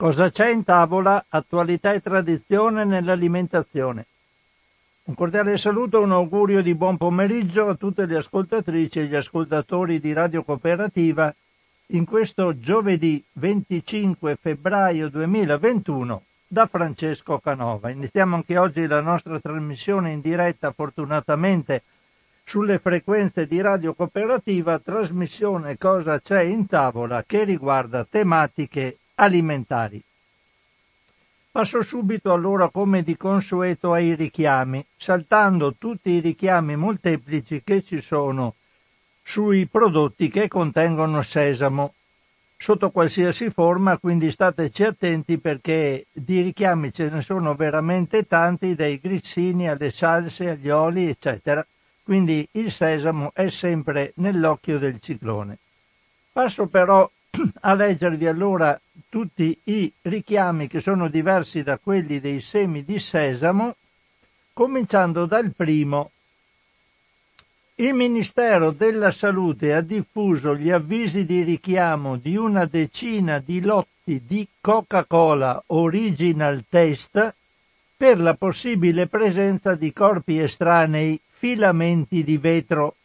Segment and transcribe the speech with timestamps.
[0.00, 1.26] Cosa c'è in tavola?
[1.28, 4.06] Attualità e tradizione nell'alimentazione.
[5.04, 9.14] Un cordiale saluto e un augurio di buon pomeriggio a tutte le ascoltatrici e gli
[9.14, 11.30] ascoltatori di Radio Cooperativa
[11.88, 17.90] in questo giovedì 25 febbraio 2021 da Francesco Canova.
[17.90, 21.82] Iniziamo anche oggi la nostra trasmissione in diretta, fortunatamente
[22.42, 30.02] sulle frequenze di Radio Cooperativa, trasmissione Cosa c'è in tavola che riguarda tematiche alimentari.
[31.50, 38.00] Passo subito allora come di consueto ai richiami, saltando tutti i richiami molteplici che ci
[38.00, 38.54] sono
[39.22, 41.92] sui prodotti che contengono sesamo,
[42.56, 48.98] sotto qualsiasi forma, quindi stateci attenti perché di richiami ce ne sono veramente tanti, dai
[48.98, 51.66] grissini alle salse, agli oli, eccetera.
[52.02, 55.58] Quindi il sesamo è sempre nell'occhio del ciclone.
[56.32, 57.08] Passo però
[57.60, 63.76] a leggervi allora tutti i richiami che sono diversi da quelli dei semi di sesamo,
[64.52, 66.10] cominciando dal primo.
[67.76, 74.22] Il Ministero della Salute ha diffuso gli avvisi di richiamo di una decina di lotti
[74.26, 77.34] di Coca-Cola Original Taste
[77.96, 82.96] per la possibile presenza di corpi estranei filamenti di vetro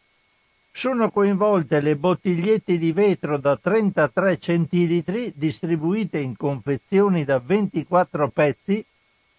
[0.76, 8.84] sono coinvolte le bottigliette di vetro da 33 centilitri distribuite in confezioni da 24 pezzi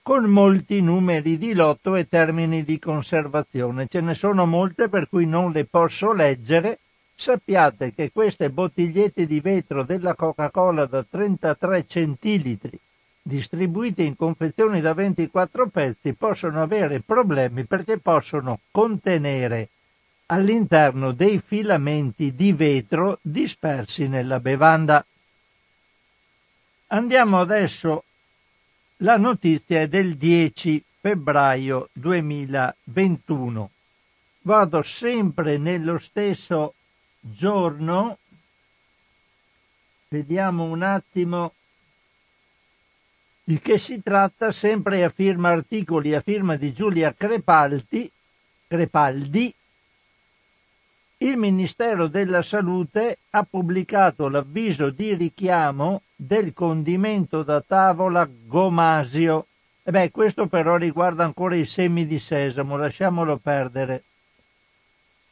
[0.02, 3.86] con molti numeri di lotto e termini di conservazione.
[3.86, 6.80] Ce ne sono molte per cui non le posso leggere.
[7.14, 12.80] Sappiate che queste bottigliette di vetro della Coca-Cola da 33 centilitri
[13.22, 19.70] distribuite in confezioni da 24 pezzi possono avere problemi perché possono contenere
[20.28, 25.06] all'interno dei filamenti di vetro dispersi nella bevanda.
[26.88, 28.04] Andiamo adesso,
[28.98, 33.70] la notizia è del 10 febbraio 2021.
[34.42, 36.74] Vado sempre nello stesso
[37.20, 38.18] giorno,
[40.08, 41.54] vediamo un attimo
[43.44, 48.12] di che si tratta, sempre a firma articoli a firma di Giulia Crepaldi,
[48.68, 49.54] Crepaldi
[51.20, 59.48] il Ministero della Salute ha pubblicato l'avviso di richiamo del condimento da tavola Gomasio.
[59.82, 64.04] E beh, questo però riguarda ancora i semi di sesamo, lasciamolo perdere.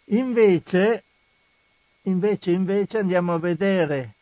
[0.06, 1.04] Invece,
[2.04, 4.14] invece, invece andiamo a vedere.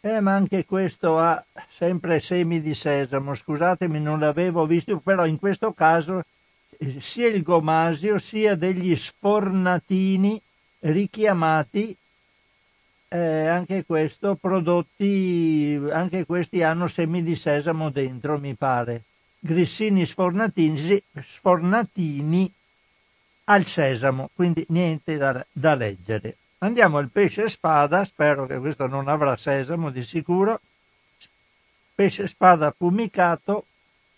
[0.00, 1.44] Eh, ma anche questo ha
[1.76, 6.22] sempre semi di sesamo, scusatemi, non l'avevo visto, però in questo caso
[7.00, 10.40] sia il gomasio sia degli sfornatini
[10.80, 11.96] richiamati
[13.08, 19.04] eh, anche questo prodotti anche questi hanno semi di sesamo dentro mi pare.
[19.38, 22.52] Grissini sfornatini, sfornatini
[23.44, 26.36] al sesamo quindi niente da, da leggere.
[26.58, 30.60] Andiamo al pesce spada spero che questo non avrà sesamo di sicuro.
[31.94, 33.66] Pesce spada affumicato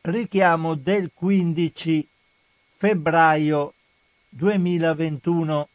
[0.02, 2.08] richiamo del 15
[2.78, 3.72] febbraio
[4.28, 5.68] 2021.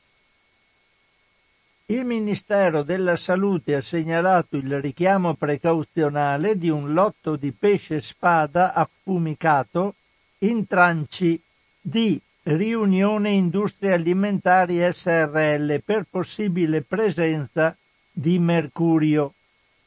[1.87, 8.73] Il Ministero della Salute ha segnalato il richiamo precauzionale di un lotto di pesce spada
[8.73, 9.95] affumicato
[10.39, 11.41] in tranci
[11.81, 17.75] di Riunione Industrie Alimentari SRL per possibile presenza
[18.11, 19.33] di mercurio.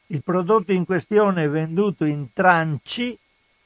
[0.07, 3.17] Il prodotto in questione venduto in tranci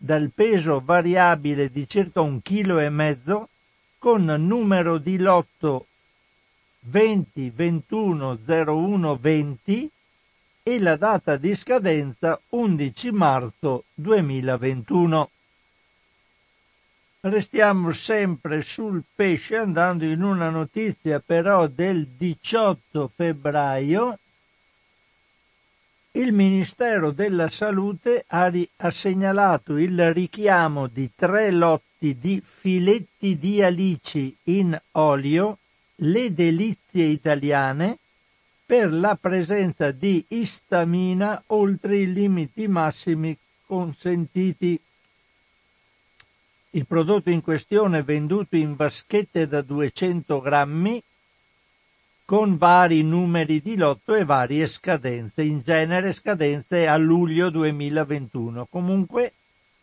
[0.02, 3.50] dal peso variabile di circa un chilo e mezzo
[3.98, 5.88] con numero di lotto
[6.84, 9.92] 20 21 01 20
[10.64, 15.30] e la data di scadenza 11 marzo 2021.
[17.20, 24.18] Restiamo sempre sul pesce andando in una notizia però del 18 febbraio
[26.20, 33.38] il Ministero della Salute ha, ri- ha, segnalato il richiamo di tre lotti di filetti
[33.38, 35.60] di alici in olio,
[35.96, 38.00] le delizie italiane,
[38.66, 43.36] per la presenza di istamina oltre i limiti massimi
[43.66, 44.78] consentiti.
[46.72, 51.02] Il prodotto in questione venduto in vaschette da 200 grammi
[52.30, 58.68] con vari numeri di lotto e varie scadenze, in genere scadenze a luglio 2021.
[58.70, 59.34] Comunque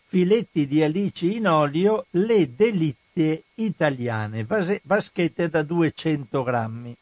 [0.05, 6.97] filetti di alici in olio, le delizie italiane, vas- vaschette da 200 grammi.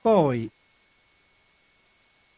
[0.00, 0.50] Poi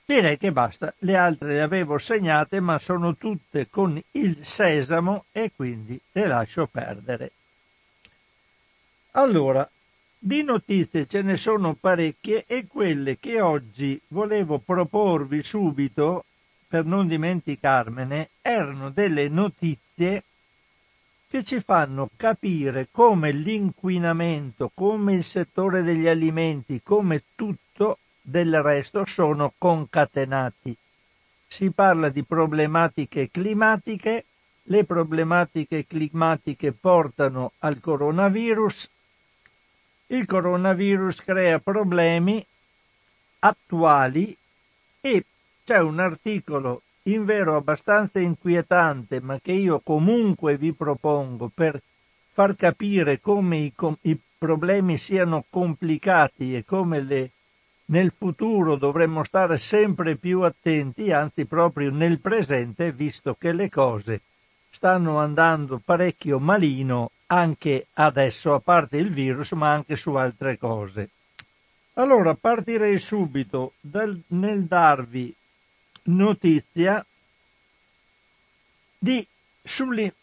[0.04, 5.52] Direi che basta, le altre le avevo segnate ma sono tutte con il sesamo e
[5.54, 7.30] quindi le lascio perdere.
[9.12, 9.70] Allora,
[10.24, 16.26] di notizie ce ne sono parecchie e quelle che oggi volevo proporvi subito,
[16.69, 20.22] per non dimenticarmene, erano delle notizie
[21.26, 29.04] che ci fanno capire come l'inquinamento, come il settore degli alimenti, come tutto del resto
[29.04, 30.76] sono concatenati.
[31.48, 34.24] Si parla di problematiche climatiche,
[34.62, 38.88] le problematiche climatiche portano al coronavirus,
[40.14, 42.44] il coronavirus crea problemi
[43.38, 44.36] attuali
[45.00, 45.24] e
[45.64, 51.80] c'è un articolo in vero abbastanza inquietante, ma che io comunque vi propongo per
[52.32, 57.30] far capire come i, com- i problemi siano complicati e come le,
[57.86, 64.20] nel futuro dovremmo stare sempre più attenti, anzi proprio nel presente, visto che le cose
[64.68, 71.08] stanno andando parecchio malino anche adesso, a parte il virus, ma anche su altre cose.
[71.94, 75.34] Allora partirei subito dal, nel darvi
[76.05, 77.05] notizia
[78.99, 79.26] di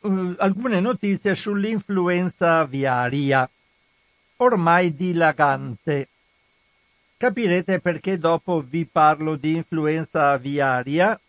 [0.01, 3.49] uh, alcune notizie sull'influenza aviaria,
[4.37, 6.09] ormai dilagante.
[7.17, 11.19] Capirete perché dopo vi parlo di influenza aviaria.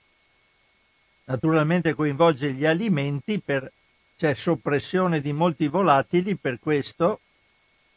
[1.25, 3.71] Naturalmente coinvolge gli alimenti, per,
[4.20, 7.20] c'è soppressione di molti volatili per questo,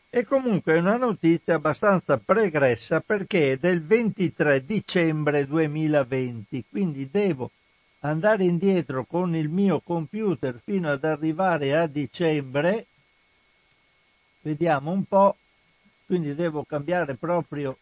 [0.10, 7.52] e comunque è una notizia abbastanza pregressa perché è del 23 dicembre 2020, quindi devo
[8.00, 12.86] andare indietro con il mio computer fino ad arrivare a dicembre.
[14.44, 15.36] Vediamo un po',
[16.06, 17.78] quindi devo cambiare proprio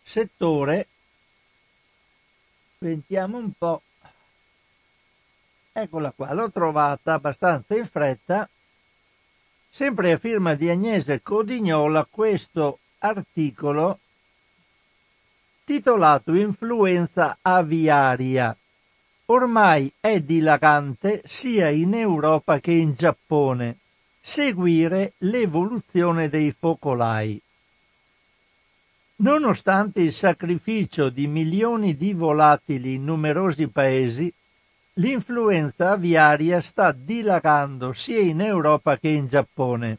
[0.00, 0.86] settore.
[2.78, 3.82] Vediamo un po'.
[5.78, 8.48] Eccola qua, l'ho trovata abbastanza in fretta
[9.68, 13.98] Sempre a firma di Agnese Codignola questo articolo
[15.64, 18.56] titolato Influenza aviaria.
[19.26, 23.76] Ormai è dilagante sia in Europa che in Giappone.
[24.18, 27.38] Seguire l'evoluzione dei focolai.
[29.16, 34.32] Nonostante il sacrificio di milioni di volatili in numerosi paesi,
[34.98, 39.98] L'influenza aviaria sta dilagando sia in Europa che in Giappone.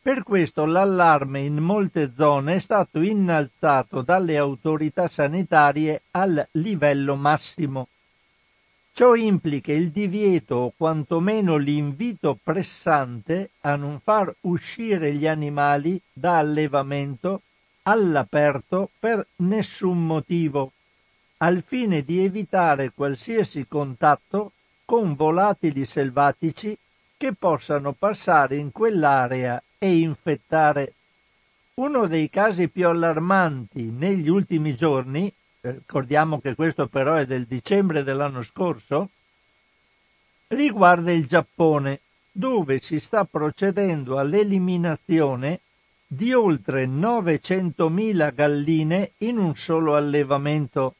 [0.00, 7.88] Per questo l'allarme in molte zone è stato innalzato dalle autorità sanitarie al livello massimo.
[8.94, 16.38] Ciò implica il divieto o quantomeno l'invito pressante a non far uscire gli animali da
[16.38, 17.42] allevamento
[17.82, 20.72] all'aperto per nessun motivo
[21.42, 24.52] al fine di evitare qualsiasi contatto
[24.84, 26.76] con volatili selvatici
[27.16, 30.94] che possano passare in quell'area e infettare.
[31.74, 35.32] Uno dei casi più allarmanti negli ultimi giorni,
[35.62, 39.08] eh, ricordiamo che questo però è del dicembre dell'anno scorso,
[40.48, 42.00] riguarda il Giappone,
[42.32, 45.60] dove si sta procedendo all'eliminazione
[46.06, 50.96] di oltre 900.000 galline in un solo allevamento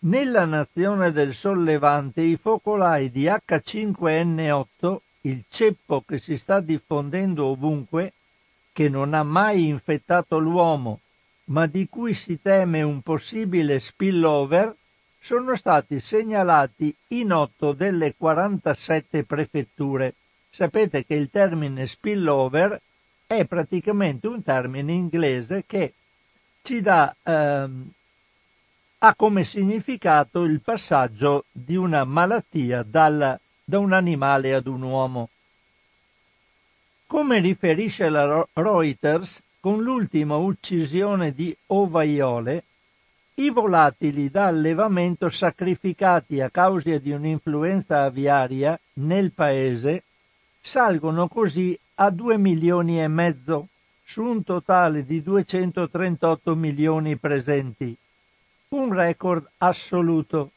[0.00, 8.12] nella nazione del sollevante i focolai di H5N8, il ceppo che si sta diffondendo ovunque,
[8.72, 11.00] che non ha mai infettato l'uomo,
[11.46, 14.74] ma di cui si teme un possibile spillover,
[15.20, 20.14] sono stati segnalati in otto delle 47 prefetture.
[20.48, 22.80] Sapete che il termine spillover
[23.26, 25.92] è praticamente un termine inglese che
[26.62, 27.90] ci dà ehm,
[29.00, 35.28] ha come significato il passaggio di una malattia dal, da un animale ad un uomo.
[37.06, 42.64] Come riferisce la Reuters, con l'ultima uccisione di ovaiole,
[43.34, 50.02] i volatili da allevamento sacrificati a causa di un'influenza aviaria nel paese
[50.60, 53.68] salgono così a 2 milioni e mezzo
[54.02, 57.96] su un totale di 238 milioni presenti
[58.70, 60.50] un record assoluto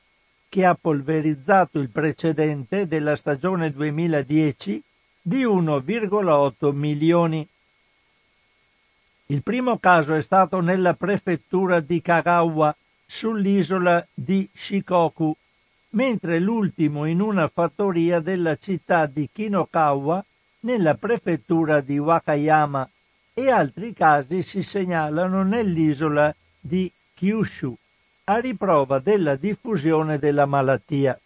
[0.50, 4.84] che ha polverizzato il precedente della stagione 2010
[5.22, 7.48] di 1,8 milioni.
[9.28, 12.76] Il primo caso è stato nella prefettura di Kagawa,
[13.06, 15.34] sull'isola di Shikoku,
[15.92, 20.24] mentre l'ultimo in una fattoria della città di Kinokawa,
[20.62, 22.90] nella prefettura di Wakayama,
[23.34, 27.78] e altri casi si segnalano nell'isola di Kyushu.
[28.26, 31.20] A riprova della diffusione della malattia.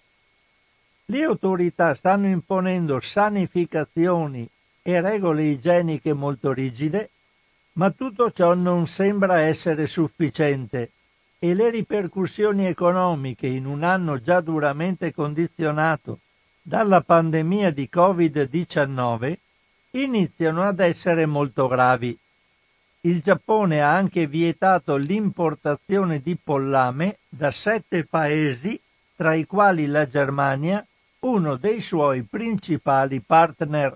[1.05, 4.49] Le autorità stanno imponendo sanificazioni
[4.81, 7.09] e regole igieniche molto rigide,
[7.73, 10.91] ma tutto ciò non sembra essere sufficiente
[11.39, 16.19] e le ripercussioni economiche in un anno già duramente condizionato
[16.61, 19.35] dalla pandemia di Covid-19
[19.91, 22.17] iniziano ad essere molto gravi.
[23.05, 28.81] Il Giappone ha anche vietato l'importazione di pollame da sette paesi,
[29.15, 30.83] tra i quali la Germania,
[31.19, 33.95] uno dei suoi principali partner.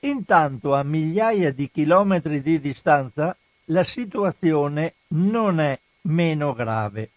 [0.00, 3.36] Intanto a migliaia di chilometri di distanza
[3.66, 7.10] la situazione non è meno grave.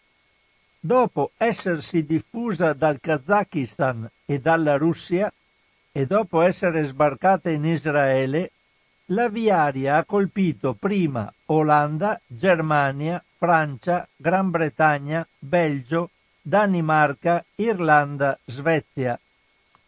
[0.79, 5.33] Dopo essersi diffusa dal Kazakistan e dalla Russia
[5.91, 8.51] e dopo essere sbarcata in Israele,
[9.13, 16.09] la viaria ha colpito prima Olanda, Germania, Francia, Gran Bretagna, Belgio,
[16.41, 19.17] Danimarca, Irlanda, Svezia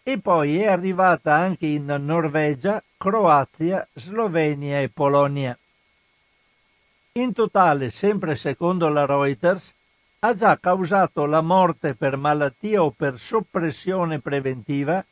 [0.08, 5.58] e poi è arrivata anche in Norvegia, Croazia, Slovenia e Polonia.
[7.14, 9.74] In totale, sempre secondo la Reuters,
[10.20, 15.04] ha già causato la morte per malattia o per soppressione preventiva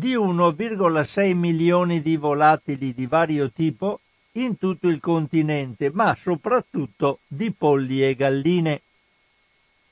[0.00, 4.00] di 1,6 milioni di volatili di vario tipo
[4.32, 8.80] in tutto il continente, ma soprattutto di polli e galline.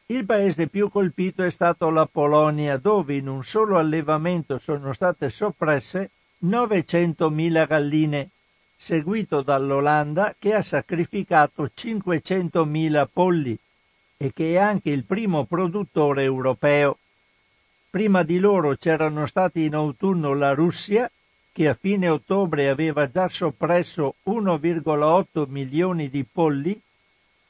[0.07, 5.29] Il paese più colpito è stato la Polonia, dove in un solo allevamento sono state
[5.29, 6.11] soppresse
[6.43, 8.31] 900.000 galline,
[8.79, 13.59] seguito dall'Olanda che ha sacrificato 500.000 polli
[14.17, 16.97] e che è anche il primo produttore europeo.
[17.91, 21.11] Prima di loro c'erano stati in autunno la Russia,
[21.51, 26.79] che a fine ottobre aveva già soppresso 1,8 milioni di polli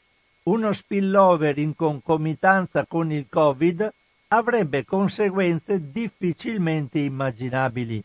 [0.44, 3.94] uno spillover in concomitanza con il Covid
[4.30, 8.02] avrebbe conseguenze difficilmente immaginabili.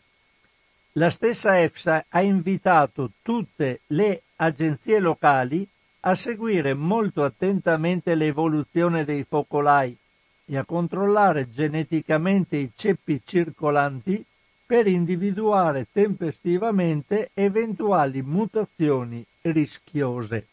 [0.97, 5.65] La stessa EFSA ha invitato tutte le agenzie locali
[6.07, 9.97] a seguire molto attentamente l'evoluzione dei focolai
[10.45, 14.23] e a controllare geneticamente i ceppi circolanti
[14.67, 20.47] per individuare tempestivamente eventuali mutazioni rischiose.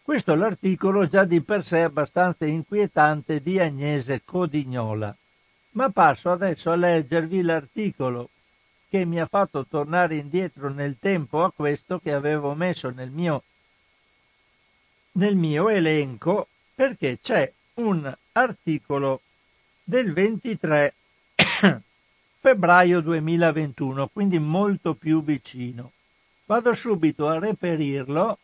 [0.00, 5.16] Questo è l'articolo già di per sé abbastanza inquietante di Agnese Codignola.
[5.70, 8.28] Ma passo adesso a leggervi l'articolo
[8.88, 13.42] che mi ha fatto tornare indietro nel tempo a questo che avevo messo nel mio,
[15.14, 19.20] nel mio elenco perché c'è un articolo
[19.82, 20.94] del 23
[22.40, 25.92] febbraio 2021, quindi molto più vicino.
[26.46, 28.38] Vado subito a reperirlo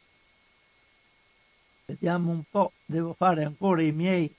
[1.90, 4.32] Vediamo un po', devo fare ancora i miei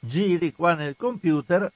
[0.00, 1.72] giri qua nel computer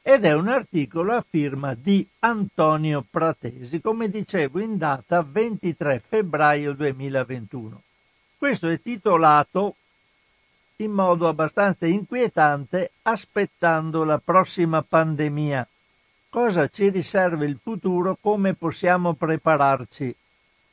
[0.00, 6.72] ed è un articolo a firma di Antonio Pratesi, come dicevo in data 23 febbraio
[6.72, 7.82] 2021.
[8.40, 9.74] Questo è titolato
[10.76, 15.68] in modo abbastanza inquietante Aspettando la prossima pandemia.
[16.30, 18.16] Cosa ci riserva il futuro?
[18.18, 20.16] Come possiamo prepararci?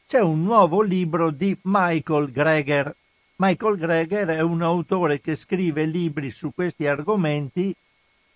[0.08, 2.96] C'è un nuovo libro di Michael Greger
[3.36, 7.76] Michael Greger è un autore che scrive libri su questi argomenti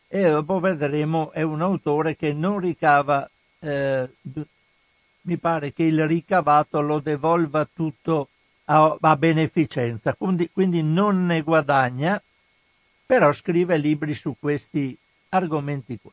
[0.09, 3.27] e dopo vedremo è un autore che non ricava,
[3.59, 4.09] eh,
[5.21, 8.27] mi pare che il ricavato lo devolva tutto
[8.71, 12.21] a, a beneficenza, quindi, quindi non ne guadagna,
[13.05, 14.97] però scrive libri su questi
[15.29, 16.11] argomenti qua.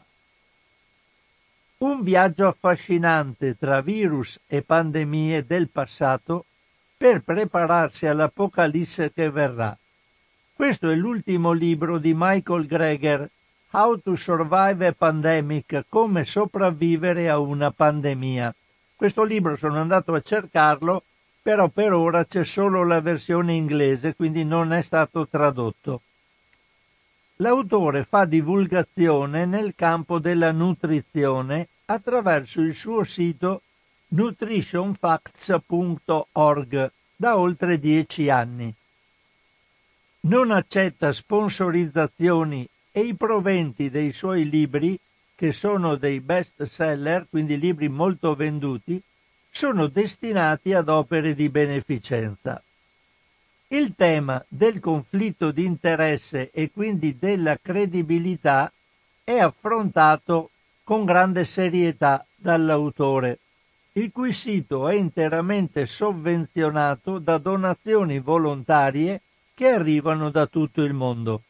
[1.79, 6.47] Un viaggio affascinante tra virus e pandemie del passato
[6.97, 9.79] per prepararsi all'apocalisse che verrà.
[10.53, 13.31] Questo è l'ultimo libro di Michael Greger,
[13.71, 18.53] How to Survive a Pandemic, come sopravvivere a una pandemia.
[18.97, 21.05] Questo libro sono andato a cercarlo,
[21.49, 26.03] però per ora c'è solo la versione inglese, quindi non è stato tradotto.
[27.37, 33.63] L'autore fa divulgazione nel campo della nutrizione attraverso il suo sito
[34.09, 38.71] nutritionfacts.org da oltre dieci anni.
[40.21, 45.01] Non accetta sponsorizzazioni e i proventi dei suoi libri,
[45.35, 49.03] che sono dei best seller, quindi libri molto venduti,
[49.59, 52.63] sono destinati ad opere di beneficenza.
[53.67, 58.73] Il tema del conflitto di interesse e quindi della credibilità
[59.25, 60.51] è affrontato
[60.85, 63.41] con grande serietà dall'autore,
[63.95, 69.23] il cui sito è interamente sovvenzionato da donazioni volontarie
[69.55, 71.43] che arrivano da tutto il mondo.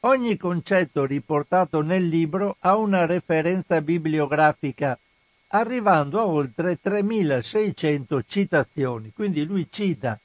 [0.00, 4.98] Ogni concetto riportato nel libro ha una referenza bibliografica,
[5.54, 10.18] arrivando a oltre 3600 citazioni, quindi lui cita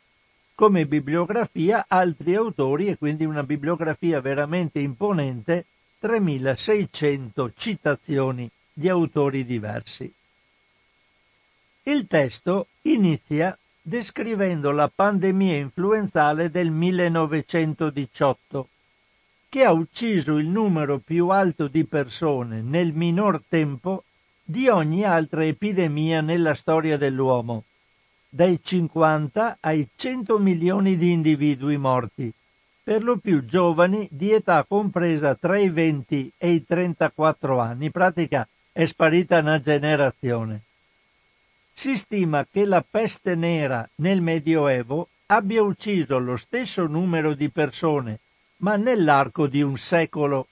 [0.56, 5.66] come bibliografia altri autori e quindi una bibliografia veramente imponente
[6.00, 10.12] 3600 citazioni di autori diversi.
[11.84, 18.68] Il testo inizia descrivendo la pandemia influenzale del 1918,
[19.50, 24.04] che ha ucciso il numero più alto di persone nel minor tempo
[24.50, 27.66] di ogni altra epidemia nella storia dell'uomo,
[28.30, 32.34] dai 50 ai 100 milioni di individui morti
[32.88, 37.88] per lo più giovani di età compresa tra i 20 e i 34 anni.
[37.88, 40.62] In pratica è sparita una generazione.
[41.74, 48.22] Si stima che la peste nera nel Medioevo abbia ucciso lo stesso numero di persone,
[48.60, 50.48] ma nell'arco di un secolo.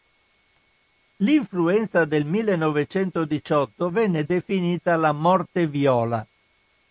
[1.19, 6.27] L'influenza del 1918 venne definita la morte viola,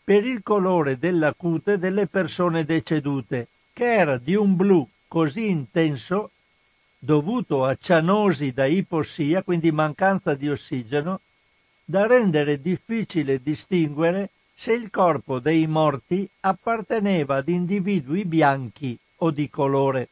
[0.03, 6.31] per il colore della cute delle persone decedute, che era di un blu così intenso
[6.99, 11.21] dovuto a cianosi da ipossia, quindi mancanza di ossigeno,
[11.85, 19.51] da rendere difficile distinguere se il corpo dei morti apparteneva ad individui bianchi o di
[19.51, 20.09] colore.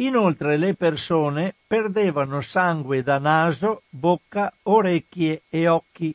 [0.00, 6.14] Inoltre le persone perdevano sangue da naso, bocca, orecchie e occhi.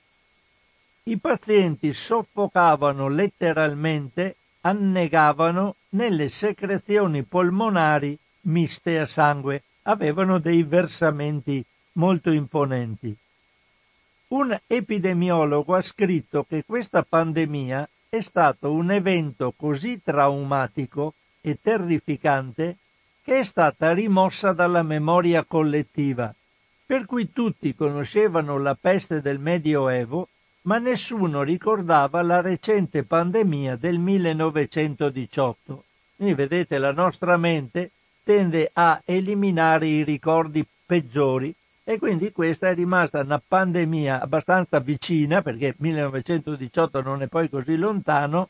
[1.03, 11.61] I pazienti soffocavano letteralmente annegavano nelle secrezioni polmonari miste a sangue, avevano dei versamenti
[11.93, 13.13] molto imponenti.
[14.29, 22.77] Un epidemiologo ha scritto che questa pandemia è stato un evento così traumatico e terrificante
[23.23, 26.33] che è stata rimossa dalla memoria collettiva,
[26.85, 30.27] per cui tutti conoscevano la peste del Medioevo
[30.63, 35.83] ma nessuno ricordava la recente pandemia del 1918.
[36.15, 37.91] Quindi vedete, la nostra mente
[38.23, 45.41] tende a eliminare i ricordi peggiori e quindi questa è rimasta una pandemia abbastanza vicina,
[45.41, 48.49] perché il 1918 non è poi così lontano,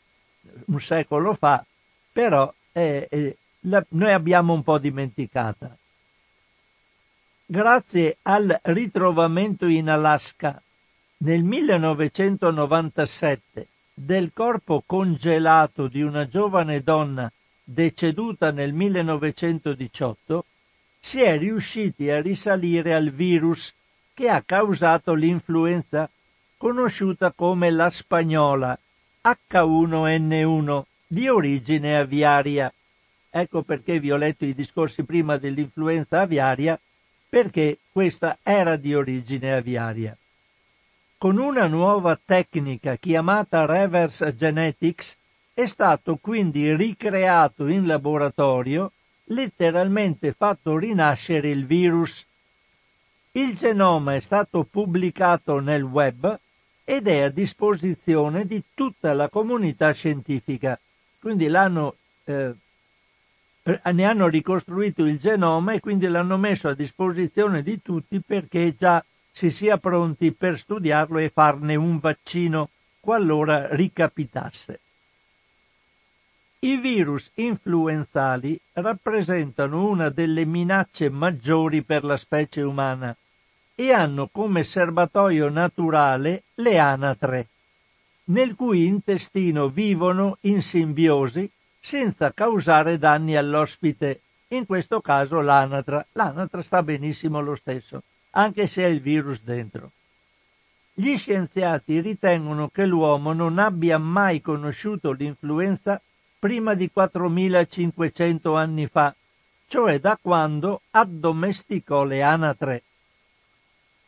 [0.65, 1.65] un secolo fa,
[2.11, 5.75] però eh, eh, la, noi abbiamo un po' dimenticata.
[7.45, 10.61] Grazie al ritrovamento in Alaska
[11.17, 17.31] nel 1997 del corpo congelato di una giovane donna
[17.63, 20.45] deceduta nel 1918,
[20.99, 23.73] si è riusciti a risalire al virus
[24.13, 26.09] che ha causato l'influenza
[26.57, 28.77] conosciuta come la spagnola
[29.23, 32.71] H1N1 di origine aviaria.
[33.35, 36.79] Ecco perché vi ho letto i discorsi prima dell'influenza aviaria,
[37.27, 40.15] perché questa era di origine aviaria.
[41.17, 45.17] Con una nuova tecnica chiamata reverse genetics
[45.51, 48.91] è stato quindi ricreato in laboratorio,
[49.25, 52.23] letteralmente fatto rinascere il virus.
[53.31, 56.39] Il genoma è stato pubblicato nel web
[56.83, 60.79] ed è a disposizione di tutta la comunità scientifica.
[61.19, 62.53] Quindi l'hanno eh,
[63.63, 69.03] ne hanno ricostruito il genoma e quindi l'hanno messo a disposizione di tutti perché già
[69.31, 74.79] si sia pronti per studiarlo e farne un vaccino qualora ricapitasse.
[76.59, 83.15] I virus influenzali rappresentano una delle minacce maggiori per la specie umana
[83.75, 87.47] e hanno come serbatoio naturale le anatre,
[88.25, 91.49] nel cui intestino vivono in simbiosi
[91.85, 96.05] senza causare danni all'ospite, in questo caso l'anatra.
[96.13, 99.91] L'anatra sta benissimo lo stesso, anche se ha il virus dentro.
[100.93, 106.01] Gli scienziati ritengono che l'uomo non abbia mai conosciuto l'influenza
[106.39, 109.13] prima di 4500 anni fa,
[109.67, 112.83] cioè da quando addomesticò le anatre.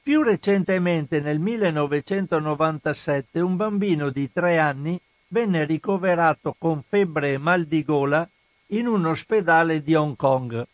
[0.02, 4.98] Più recentemente, nel 1997, un bambino di tre anni
[5.36, 8.26] venne ricoverato con febbre e mal di gola
[8.68, 10.66] in un ospedale di Hong Kong.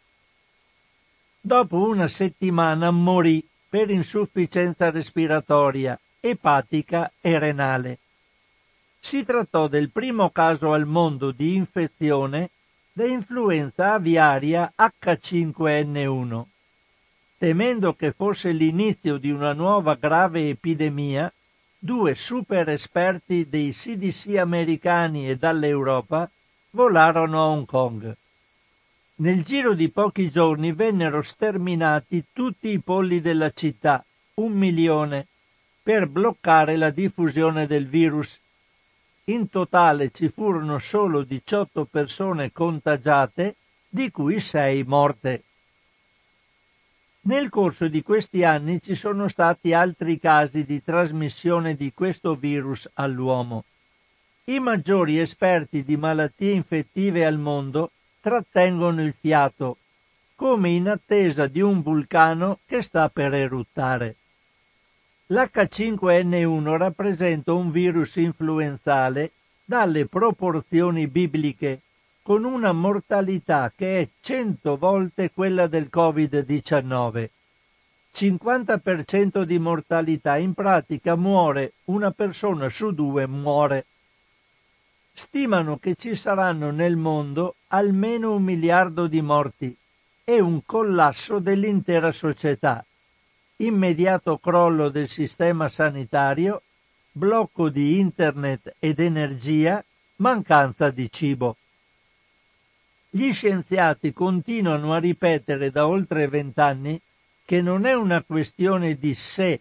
[1.42, 7.98] Dopo una settimana morì per insufficienza respiratoria, epatica e renale.
[9.00, 12.52] Si trattò del primo caso al mondo di infezione
[12.94, 16.44] da influenza aviaria H5N1.
[17.40, 21.34] Temendo che fosse l'inizio di una nuova grave epidemia,
[21.84, 26.30] due super esperti dei CDC americani e dall'Europa
[26.72, 28.16] volarono a Hong Kong.
[29.16, 35.26] Nel giro di pochi giorni vennero sterminati tutti i polli della città, un milione,
[35.82, 38.40] per bloccare la diffusione del virus
[39.26, 43.56] in totale ci furono solo 18 persone contagiate,
[43.90, 45.44] di cui 6 morte.
[47.24, 52.90] Nel corso di questi anni ci sono stati altri casi di trasmissione di questo virus
[52.96, 53.66] all'uomo.
[54.46, 59.78] I maggiori esperti di malattie infettive al mondo trattengono il fiato,
[60.36, 64.16] come in attesa di un vulcano che sta per eruttare.
[65.28, 69.32] L'H5N1 rappresenta un virus influenzale
[69.64, 71.82] dalle proporzioni bibliche,
[72.22, 77.30] con una mortalità che è 100 volte quella del Covid-19.
[78.14, 83.86] 50% di mortalità, in pratica muore una persona su due muore.
[85.14, 89.76] Stimano che ci saranno nel mondo almeno un miliardo di morti
[90.24, 92.86] e un collasso dell'intera società
[93.66, 96.64] immediato crollo del sistema sanitario,
[97.12, 99.84] blocco di internet ed energia,
[100.18, 101.58] mancanza di cibo.
[103.14, 106.98] Gli scienziati continuano a ripetere da oltre vent'anni
[107.44, 109.60] che non è una questione di se,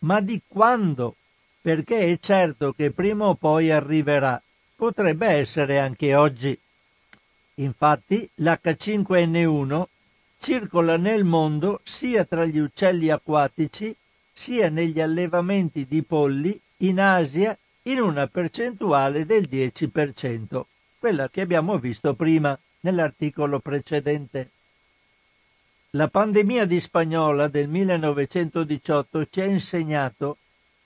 [0.00, 1.16] ma di quando,
[1.62, 4.40] perché è certo che prima o poi arriverà.
[4.76, 6.58] Potrebbe essere anche oggi.
[7.54, 9.84] Infatti l'H5N1
[10.38, 13.96] circola nel mondo sia tra gli uccelli acquatici
[14.30, 20.62] sia negli allevamenti di polli in Asia in una percentuale del 10%,
[20.98, 24.50] quella che abbiamo visto prima nell'articolo precedente.
[25.90, 30.36] La pandemia di Spagnola del 1918 ci ha insegnato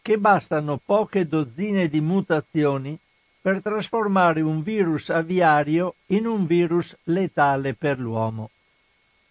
[0.01, 2.99] che bastano poche dozzine di mutazioni
[3.41, 8.51] per trasformare un virus aviario in un virus letale per l'uomo.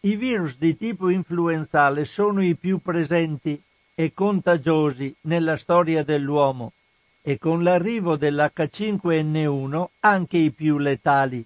[0.02, 3.60] I virus di tipo influenzale sono i più presenti
[3.96, 6.74] e contagiosi nella storia dell'uomo
[7.22, 11.46] e con l'arrivo dell'H5N1 anche i più letali.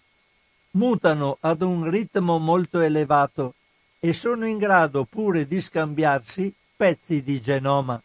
[0.78, 3.56] Mutano ad un ritmo molto elevato
[4.00, 8.00] e sono in grado pure di scambiarsi pezzi di genoma.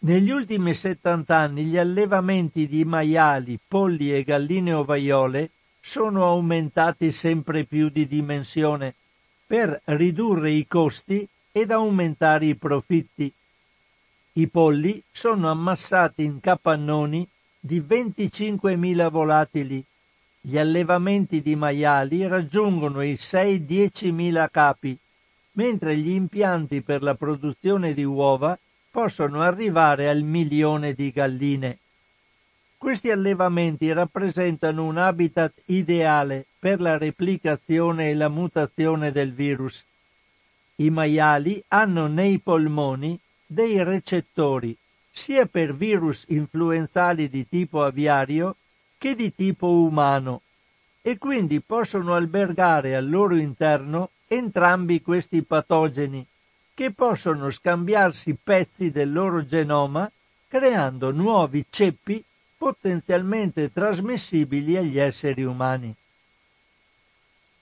[0.00, 7.64] Negli ultimi 70 anni gli allevamenti di maiali, polli e galline ovaiole sono aumentati sempre
[7.64, 8.94] più di dimensione
[9.46, 13.32] per ridurre i costi ed aumentare i profitti.
[14.34, 17.26] I polli sono ammassati in capannoni
[17.58, 19.82] di 25.000 volatili.
[20.40, 24.98] Gli allevamenti di maiali raggiungono i 6-10.000 capi,
[25.52, 28.58] mentre gli impianti per la produzione di uova
[28.90, 31.78] possono arrivare al milione di galline.
[32.78, 39.84] Questi allevamenti rappresentano un habitat ideale per la replicazione e la mutazione del virus.
[40.76, 44.76] I maiali hanno nei polmoni dei recettori
[45.10, 48.54] sia per virus influenzali di tipo aviario
[48.98, 50.42] che di tipo umano
[51.00, 56.26] e quindi possono albergare al loro interno entrambi questi patogeni
[56.74, 60.10] che possono scambiarsi pezzi del loro genoma
[60.48, 62.22] creando nuovi ceppi
[62.56, 65.94] potenzialmente trasmissibili agli esseri umani.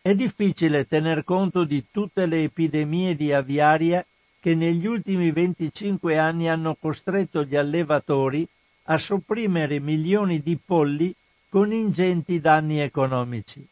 [0.01, 4.05] È difficile tener conto di tutte le epidemie di aviaria
[4.41, 8.47] che negli ultimi 25 anni hanno costretto gli allevatori
[8.85, 11.15] a sopprimere milioni di polli
[11.57, 13.67] con ingenti danni economici.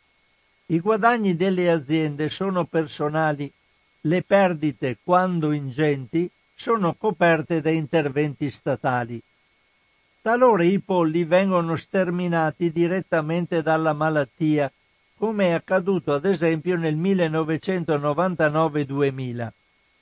[0.69, 3.53] I guadagni delle aziende sono personali,
[4.01, 9.23] le perdite, quando ingenti, sono coperte da interventi statali.
[10.23, 14.73] Talora i polli vengono sterminati direttamente dalla malattia
[15.19, 19.49] come è accaduto ad esempio nel 1999-2000,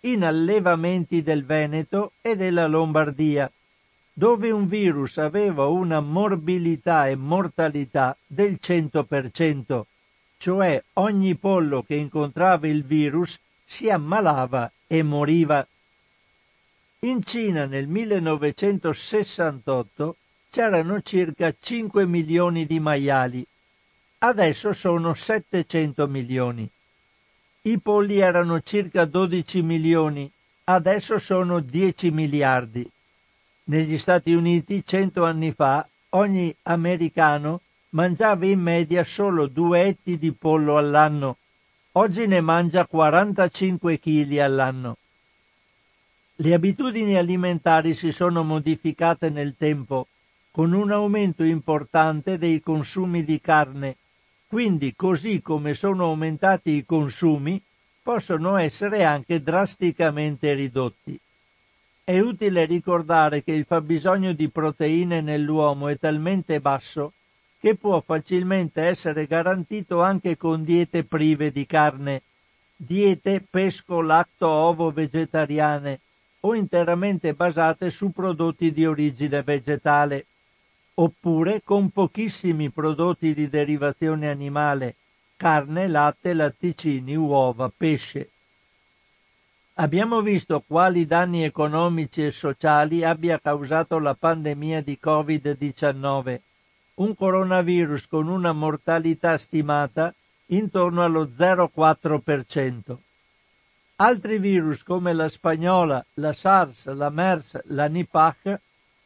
[0.02, 3.50] in allevamenti del Veneto e della Lombardia,
[4.12, 9.82] dove un virus aveva una morbilità e mortalità del 100%,
[10.36, 15.66] cioè ogni pollo che incontrava il virus si ammalava e moriva.
[17.00, 20.16] In Cina nel 1968
[20.50, 23.46] c'erano circa 5 milioni di maiali
[24.24, 26.68] adesso sono 700 milioni.
[27.62, 30.30] I polli erano circa 12 milioni,
[30.64, 32.88] adesso sono 10 miliardi.
[33.64, 40.32] Negli Stati Uniti, cento anni fa, ogni americano mangiava in media solo due etti di
[40.32, 41.36] pollo all'anno.
[41.92, 44.96] Oggi ne mangia 45 kg all'anno.
[46.34, 50.08] Le abitudini alimentari si sono modificate nel tempo,
[50.50, 53.96] con un aumento importante dei consumi di carne,
[54.48, 57.62] quindi, così come sono aumentati i consumi,
[58.02, 61.16] possono essere anche drasticamente ridotti.
[62.12, 67.14] È utile ricordare che il fabbisogno di proteine nell'uomo è talmente basso
[67.58, 72.20] che può facilmente essere garantito anche con diete prive di carne,
[72.76, 76.00] diete pesco, latto, ovo vegetariane
[76.40, 80.26] o interamente basate su prodotti di origine vegetale
[80.96, 84.96] oppure con pochissimi prodotti di derivazione animale,
[85.34, 88.28] carne, latte, latticini, uova, pesce.
[89.76, 96.40] Abbiamo visto quali danni economici e sociali abbia causato la pandemia di Covid-19,
[96.96, 100.14] un coronavirus con una mortalità stimata
[100.46, 102.96] intorno allo 0,4%.
[103.96, 108.60] Altri virus come la spagnola, la SARS, la MERS, la Nipah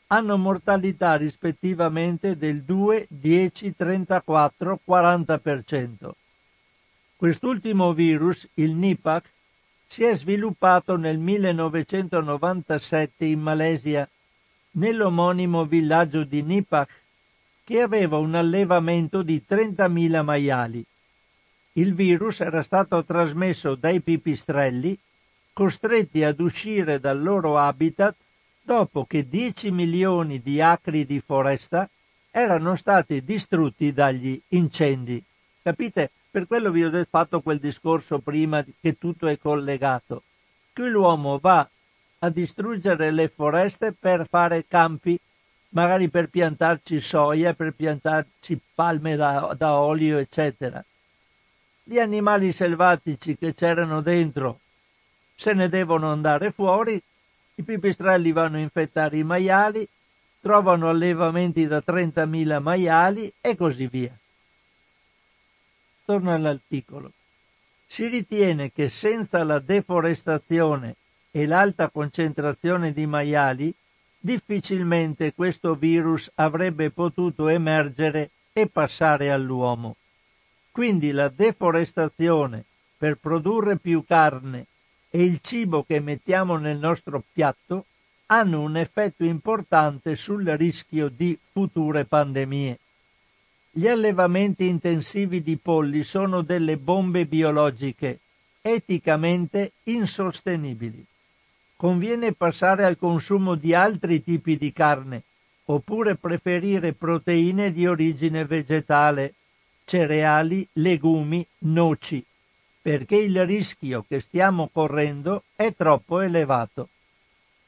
[0.08, 6.10] hanno mortalità rispettivamente del 2, 10, 34, 40%.
[7.14, 9.22] Quest'ultimo virus, il Nipah,
[9.86, 14.08] si è sviluppato nel 1997 in Malesia,
[14.72, 16.86] nell'omonimo villaggio di Nipah,
[17.64, 20.84] che aveva un allevamento di 30.000 maiali.
[21.72, 24.98] Il virus era stato trasmesso dai pipistrelli,
[25.52, 28.14] costretti ad uscire dal loro habitat
[28.62, 31.88] dopo che 10 milioni di acri di foresta
[32.30, 35.22] erano stati distrutti dagli incendi.
[35.62, 36.10] Capite?
[36.36, 40.22] Per quello vi ho fatto quel discorso prima che tutto è collegato.
[40.74, 41.66] Qui l'uomo va
[42.18, 45.18] a distruggere le foreste per fare campi,
[45.70, 50.84] magari per piantarci soia, per piantarci palme da, da olio, eccetera.
[51.82, 54.60] Gli animali selvatici che c'erano dentro
[55.34, 57.02] se ne devono andare fuori
[57.54, 59.88] i pipistrelli vanno a infettare i maiali,
[60.42, 64.14] trovano allevamenti da 30.000 maiali e così via.
[66.06, 67.10] Torno all'articolo.
[67.84, 70.94] Si ritiene che senza la deforestazione
[71.32, 73.74] e l'alta concentrazione di maiali,
[74.16, 79.96] difficilmente questo virus avrebbe potuto emergere e passare all'uomo.
[80.70, 82.64] Quindi la deforestazione
[82.96, 84.66] per produrre più carne
[85.10, 87.86] e il cibo che mettiamo nel nostro piatto
[88.26, 92.78] hanno un effetto importante sul rischio di future pandemie.
[93.78, 98.20] Gli allevamenti intensivi di polli sono delle bombe biologiche
[98.62, 101.04] eticamente insostenibili.
[101.76, 105.24] Conviene passare al consumo di altri tipi di carne,
[105.66, 109.34] oppure preferire proteine di origine vegetale,
[109.84, 112.24] cereali, legumi, noci
[112.80, 116.88] perché il rischio che stiamo correndo è troppo elevato.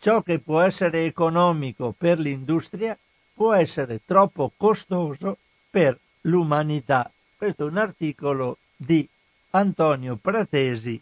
[0.00, 2.96] Ciò che può essere economico per l'industria
[3.34, 5.36] può essere troppo costoso
[5.70, 7.10] per l'umanità.
[7.36, 9.08] Questo è un articolo di
[9.50, 11.00] Antonio Pratesi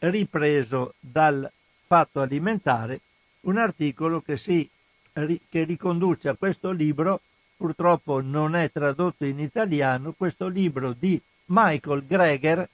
[0.00, 1.50] ripreso dal
[1.86, 3.00] Fatto Alimentare,
[3.42, 4.68] un articolo che, si,
[5.12, 7.20] che riconduce a questo libro,
[7.56, 12.68] purtroppo non è tradotto in italiano, questo libro di Michael Greger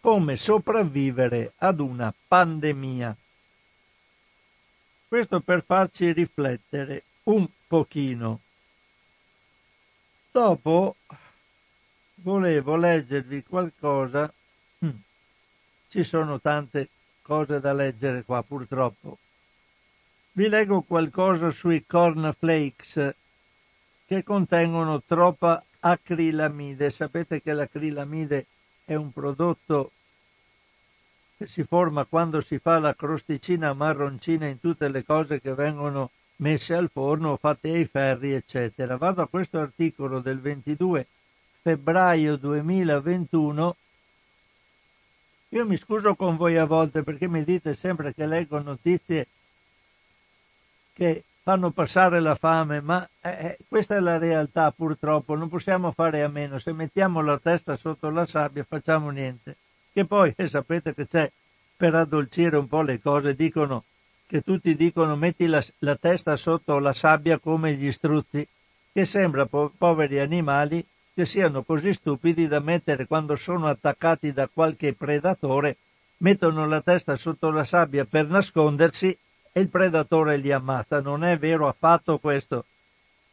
[0.00, 3.16] come sopravvivere ad una pandemia.
[5.08, 8.40] Questo per farci riflettere un pochino.
[10.32, 10.96] Dopo
[12.14, 14.32] volevo leggervi qualcosa
[15.88, 16.88] ci sono tante
[17.20, 19.18] cose da leggere qua purtroppo.
[20.32, 23.14] Vi leggo qualcosa sui cornflakes
[24.06, 26.90] che contengono troppa acrilamide.
[26.90, 28.46] Sapete che l'acrilamide
[28.86, 29.92] è un prodotto
[31.36, 36.10] che si forma quando si fa la crosticina marroncina in tutte le cose che vengono
[36.42, 38.96] messe al forno, fatte ai ferri, eccetera.
[38.96, 41.06] Vado a questo articolo del 22
[41.62, 43.76] febbraio 2021
[45.54, 49.26] io mi scuso con voi a volte perché mi dite sempre che leggo notizie
[50.94, 55.92] che fanno passare la fame, ma eh, eh, questa è la realtà purtroppo, non possiamo
[55.92, 59.56] fare a meno, se mettiamo la testa sotto la sabbia facciamo niente.
[59.92, 61.30] Che poi eh, sapete che c'è
[61.76, 63.84] per addolcire un po' le cose, dicono
[64.32, 68.48] che tutti dicono metti la, la testa sotto la sabbia come gli struzzi,
[68.90, 70.82] che sembra po- poveri animali
[71.14, 75.76] che siano così stupidi da mettere quando sono attaccati da qualche predatore,
[76.18, 79.14] mettono la testa sotto la sabbia per nascondersi
[79.52, 81.02] e il predatore li ammazza.
[81.02, 82.64] Non è vero affatto questo.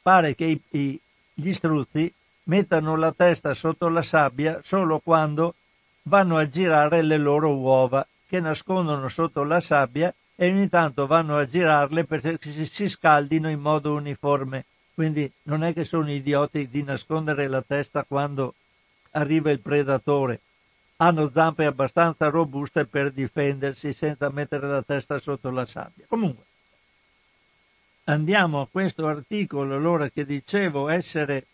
[0.02, 1.00] Pare che i, i,
[1.34, 5.56] gli struzzi mettano la testa sotto la sabbia solo quando
[6.02, 11.38] vanno a girare le loro uova, che nascondono sotto la sabbia e ogni tanto vanno
[11.38, 14.64] a girarle perché si scaldino in modo uniforme.
[14.94, 18.54] Quindi non è che sono idioti di nascondere la testa quando
[19.12, 20.40] arriva il predatore.
[20.96, 26.06] Hanno zampe abbastanza robuste per difendersi senza mettere la testa sotto la sabbia.
[26.08, 26.46] Comunque,
[28.06, 31.48] andiamo a questo articolo, allora che dicevo essere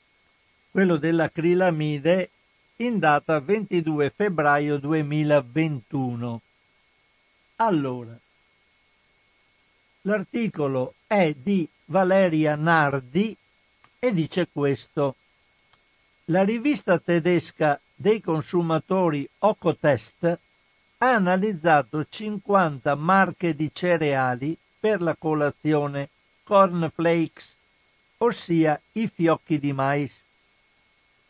[0.69, 2.30] quello dell'acrilamide
[2.78, 6.41] in data 22 febbraio 2021.
[7.56, 8.15] Allora,
[10.06, 13.36] l'articolo è di Valeria Nardi
[14.00, 15.15] e dice questo.
[16.26, 20.39] La rivista tedesca dei consumatori Ocotest
[20.98, 26.10] ha analizzato 50 marche di cereali per la colazione
[26.44, 27.56] cornflakes,
[28.18, 30.24] ossia i fiocchi di mais.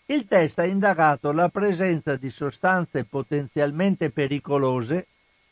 [0.08, 5.08] Il test ha indagato la presenza di sostanze potenzialmente pericolose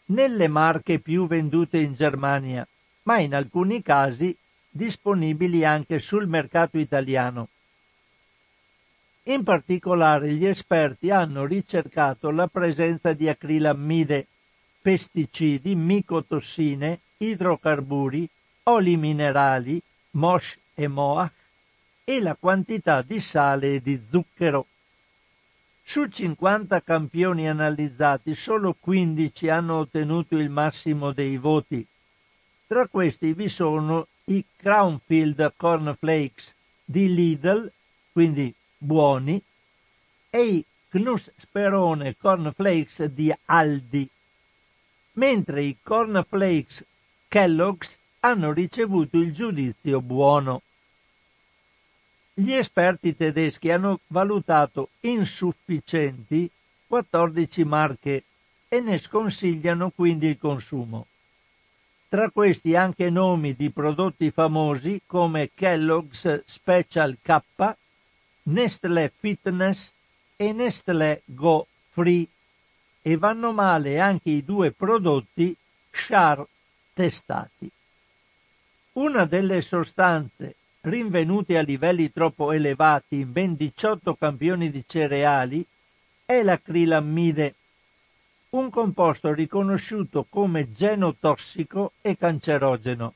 [0.05, 2.67] nelle marche più vendute in Germania,
[3.03, 4.35] ma in alcuni casi
[4.69, 7.49] disponibili anche sul mercato italiano.
[9.23, 14.27] In particolare gli esperti hanno ricercato la presenza di acrilammide,
[14.81, 18.27] pesticidi, micotossine, idrocarburi,
[18.63, 21.31] oli minerali, MOSH e MOAH
[22.03, 24.67] e la quantità di sale e di zucchero.
[25.81, 31.85] Su 50 campioni analizzati solo 15 hanno ottenuto il massimo dei voti.
[32.73, 37.71] Tra questi vi sono i Crownfield Cornflakes di Lidl,
[38.12, 39.39] quindi buoni,
[40.31, 44.09] e i Knus Sperone Cornflakes di Aldi,
[45.12, 46.83] mentre i Cornflakes
[47.27, 50.63] Kellogg's hanno ricevuto il giudizio buono.
[52.33, 56.49] Gli esperti tedeschi hanno valutato insufficienti
[56.88, 58.23] 14 marche
[58.67, 61.05] e ne sconsigliano quindi il consumo.
[62.13, 67.41] Tra questi anche nomi di prodotti famosi come Kellogg's Special K,
[68.43, 69.91] Nestlé Fitness
[70.36, 72.28] e Nestlé Go Free
[73.02, 75.58] e vanno male anche i due prodotti
[75.89, 76.45] Char
[76.93, 77.71] testati.
[78.91, 85.65] Una delle sostanze rinvenute a livelli troppo elevati in ben 18 campioni di cereali
[86.26, 87.56] è l'acrilammide
[88.53, 93.13] un composto riconosciuto come genotossico e cancerogeno,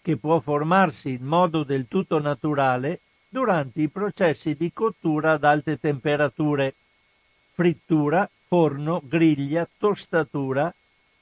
[0.00, 5.78] che può formarsi in modo del tutto naturale durante i processi di cottura ad alte
[5.78, 6.74] temperature,
[7.52, 10.72] frittura, forno, griglia, tostatura,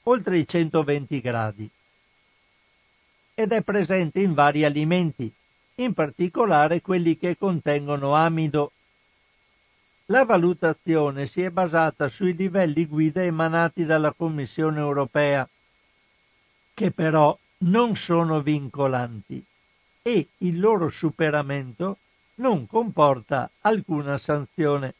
[0.03, 1.69] oltre i 120 gradi.
[3.33, 5.31] Ed è presente in vari alimenti,
[5.75, 8.73] in particolare quelli che contengono amido
[10.11, 15.47] la valutazione si è basata sui livelli guida emanati dalla Commissione europea,
[16.73, 19.43] che però non sono vincolanti
[20.01, 21.97] e il loro superamento
[22.35, 24.95] non comporta alcuna sanzione.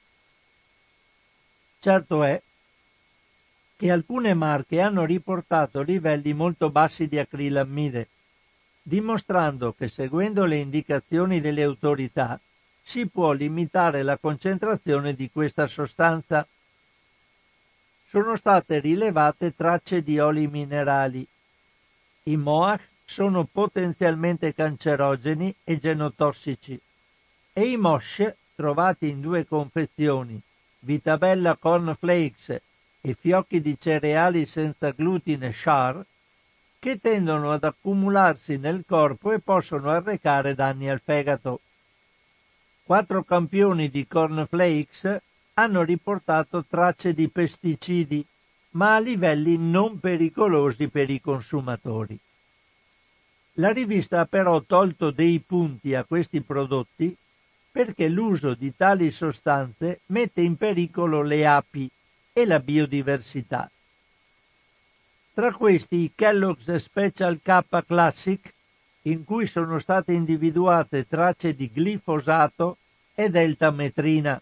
[1.80, 2.40] Certo è
[3.78, 8.10] che alcune marche hanno riportato livelli molto bassi di acrilammide,
[8.84, 12.40] dimostrando che seguendo le indicazioni delle autorità
[12.90, 16.48] si può limitare la concentrazione di questa sostanza.
[18.08, 21.26] Sono state rilevate tracce di oli minerali.
[22.24, 26.82] I MOAC sono potenzialmente cancerogeni e genotossici
[27.54, 30.42] e i MOSH, trovati in due confezioni,
[30.80, 32.60] Vitabella Cornflakes
[33.02, 36.04] e fiocchi di cereali senza glutine char
[36.80, 41.62] che tendono ad accumularsi nel corpo e possono arrecare danni al fegato.
[42.90, 45.16] Quattro campioni di cornflakes
[45.54, 48.26] hanno riportato tracce di pesticidi,
[48.72, 52.18] ma a livelli non pericolosi per i consumatori.
[53.58, 57.16] La rivista ha però tolto dei punti a questi prodotti
[57.72, 61.88] perché l'uso di tali sostanze mette in pericolo le api
[62.34, 63.70] e la biodiversità.
[65.36, 68.52] Tra questi i Kellogg's Special K Classic,
[69.04, 72.78] in cui sono state individuate tracce di glifosato
[73.14, 74.42] e deltametrina.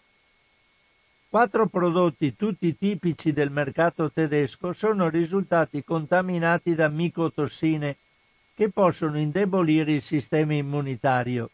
[1.28, 7.96] Quattro prodotti, tutti tipici del mercato tedesco, sono risultati contaminati da micotossine
[8.54, 11.50] che possono indebolire il sistema immunitario.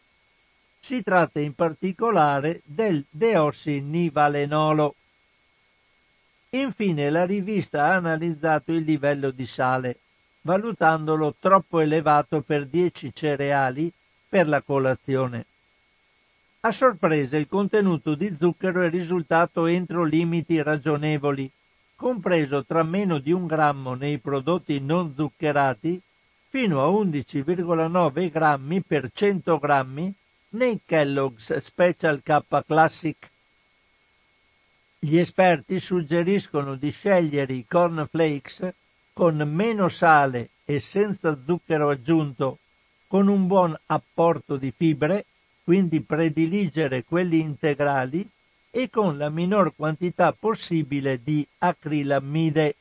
[0.79, 4.95] Si tratta in particolare del deossinivalenolo.
[6.51, 9.97] Infine la rivista ha analizzato il livello di sale,
[10.45, 13.91] valutandolo troppo elevato per 10 cereali
[14.29, 15.45] per la colazione.
[16.61, 21.49] A sorpresa il contenuto di zucchero è risultato entro limiti ragionevoli,
[21.95, 25.99] compreso tra meno di un grammo nei prodotti non zuccherati
[26.49, 30.13] fino a 11,9 grammi per 100 grammi
[30.49, 33.29] nei Kellogg's Special K Classic.
[34.99, 38.73] Gli esperti suggeriscono di scegliere i cornflakes
[39.15, 42.57] con meno sale e senza zucchero aggiunto,
[43.07, 45.23] con un buon apporto di fibre
[45.63, 48.29] quindi prediligere quelli integrali
[48.69, 52.75] e con la minor quantità possibile di acrilamide.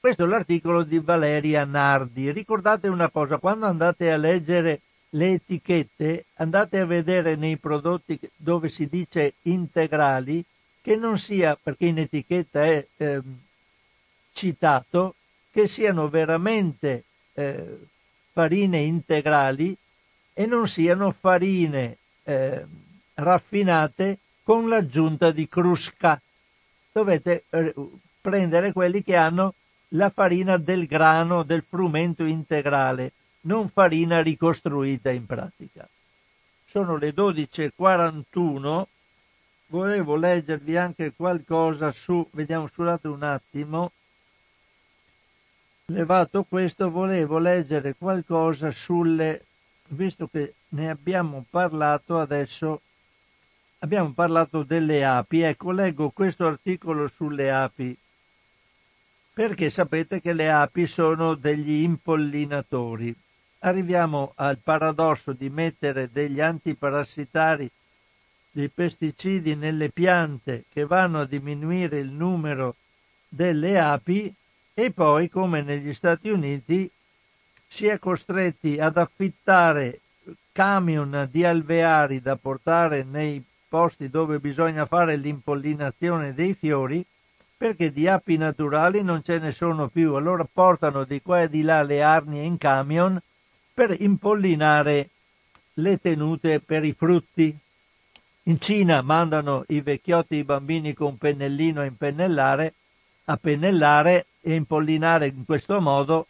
[0.00, 2.32] Questo è l'articolo di Valeria Nardi.
[2.32, 4.80] Ricordate una cosa, quando andate a leggere
[5.10, 10.42] le etichette, andate a vedere nei prodotti dove si dice integrali,
[10.80, 13.20] che non sia, perché in etichetta è eh,
[14.38, 15.16] citato,
[15.50, 17.78] che siano veramente eh,
[18.32, 19.76] farine integrali
[20.32, 22.64] e non siano farine eh,
[23.14, 26.20] raffinate con l'aggiunta di crusca.
[26.92, 27.74] Dovete eh,
[28.20, 29.54] prendere quelli che hanno
[29.92, 33.12] la farina del grano, del frumento integrale,
[33.42, 35.88] non farina ricostruita in pratica.
[36.64, 38.84] Sono le 12.41,
[39.66, 43.90] volevo leggervi anche qualcosa su, vediamo scusate un attimo,
[45.90, 49.42] levato questo, volevo leggere qualcosa sulle
[49.88, 52.82] visto che ne abbiamo parlato adesso,
[53.78, 57.96] abbiamo parlato delle api, ecco, leggo questo articolo sulle api,
[59.32, 63.14] perché sapete che le api sono degli impollinatori.
[63.60, 67.70] Arriviamo al paradosso di mettere degli antiparassitari,
[68.50, 72.76] dei pesticidi nelle piante che vanno a diminuire il numero
[73.28, 74.34] delle api
[74.80, 76.88] e poi, come negli Stati Uniti,
[77.66, 79.98] si è costretti ad affittare
[80.52, 87.04] camion di alveari da portare nei posti dove bisogna fare l'impollinazione dei fiori
[87.56, 91.62] perché di api naturali non ce ne sono più, allora portano di qua e di
[91.62, 93.20] là le arnie in camion
[93.74, 95.08] per impollinare
[95.74, 97.52] le tenute per i frutti.
[98.44, 102.74] In Cina mandano i vecchiotti i bambini con pennellino a impennellare,
[103.30, 106.26] a pennellare e impollinare in questo modo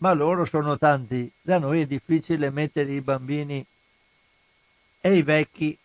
[0.00, 1.30] ma loro sono tanti.
[1.40, 3.64] Da noi è difficile mettere i bambini
[5.00, 5.76] e i vecchi,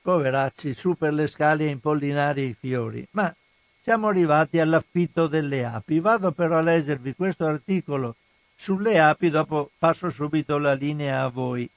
[0.00, 3.06] poveracci, su per le scale a impollinare i fiori.
[3.12, 3.34] Ma
[3.82, 6.00] siamo arrivati all'affitto delle api.
[6.00, 8.16] Vado però a leggervi questo articolo
[8.54, 11.68] sulle api, dopo passo subito la linea a voi.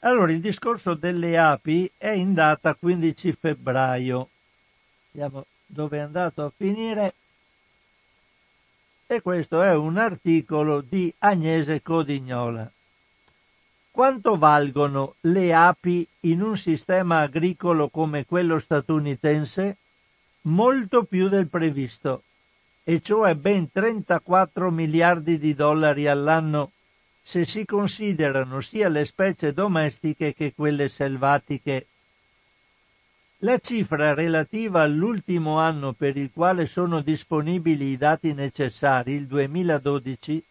[0.00, 4.28] Allora, il discorso delle api è in data 15 febbraio.
[5.10, 7.14] Vediamo dove è andato a finire
[9.06, 12.70] e questo è un articolo di Agnese Codignola.
[13.90, 19.76] Quanto valgono le api in un sistema agricolo come quello statunitense?
[20.42, 22.22] Molto più del previsto,
[22.82, 26.72] e cioè ben 34 miliardi di dollari all'anno
[27.22, 31.86] se si considerano sia le specie domestiche che quelle selvatiche.
[33.44, 40.42] La cifra relativa all'ultimo anno per il quale sono disponibili i dati necessari, il 2012,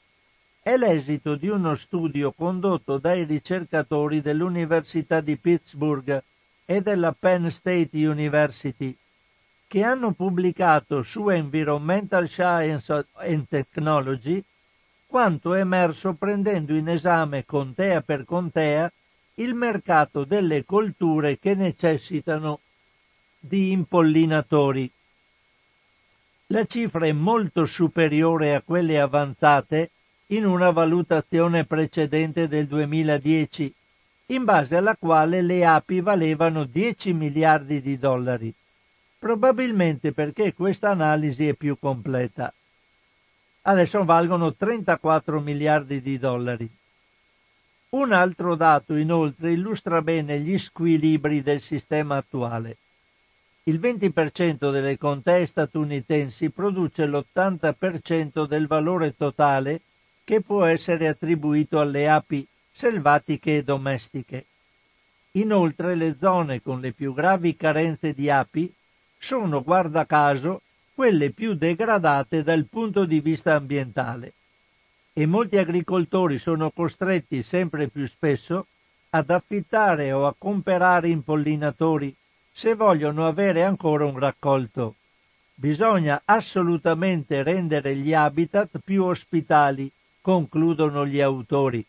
[0.61, 6.21] è l'esito di uno studio condotto dai ricercatori dell'Università di Pittsburgh
[6.65, 8.95] e della Penn State University,
[9.67, 14.43] che hanno pubblicato su Environmental Science and Technology
[15.07, 18.91] quanto è emerso prendendo in esame contea per contea
[19.35, 22.59] il mercato delle colture che necessitano
[23.45, 24.89] di impollinatori.
[26.47, 29.89] La cifra è molto superiore a quelle avanzate
[30.27, 33.73] in una valutazione precedente del 2010,
[34.27, 38.53] in base alla quale le api valevano 10 miliardi di dollari,
[39.19, 42.53] probabilmente perché questa analisi è più completa.
[43.63, 46.69] Adesso valgono 34 miliardi di dollari.
[47.89, 52.77] Un altro dato inoltre illustra bene gli squilibri del sistema attuale.
[53.65, 59.81] Il 20% delle contee statunitensi produce l'80% del valore totale
[60.25, 64.45] che può essere attribuito alle api selvatiche e domestiche.
[65.33, 68.73] Inoltre le zone con le più gravi carenze di api
[69.17, 70.61] sono, guarda caso,
[70.93, 74.33] quelle più degradate dal punto di vista ambientale
[75.13, 78.67] e molti agricoltori sono costretti sempre più spesso
[79.11, 82.13] ad affittare o a comprare impollinatori
[82.53, 84.95] se vogliono avere ancora un raccolto.
[85.55, 89.91] Bisogna assolutamente rendere gli habitat più ospitali,
[90.21, 91.85] concludono gli autori.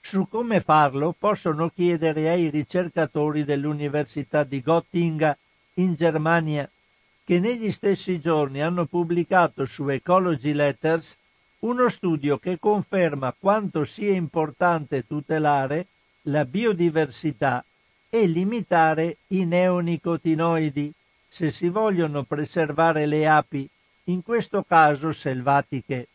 [0.00, 5.36] Su come farlo possono chiedere ai ricercatori dell'Università di Gottinga
[5.74, 6.68] in Germania,
[7.24, 11.16] che negli stessi giorni hanno pubblicato su Ecology Letters
[11.60, 15.86] uno studio che conferma quanto sia importante tutelare
[16.22, 17.64] la biodiversità
[18.10, 20.92] e limitare i neonicotinoidi
[21.28, 23.68] se si vogliono preservare le api,
[24.04, 26.08] in questo caso selvatiche.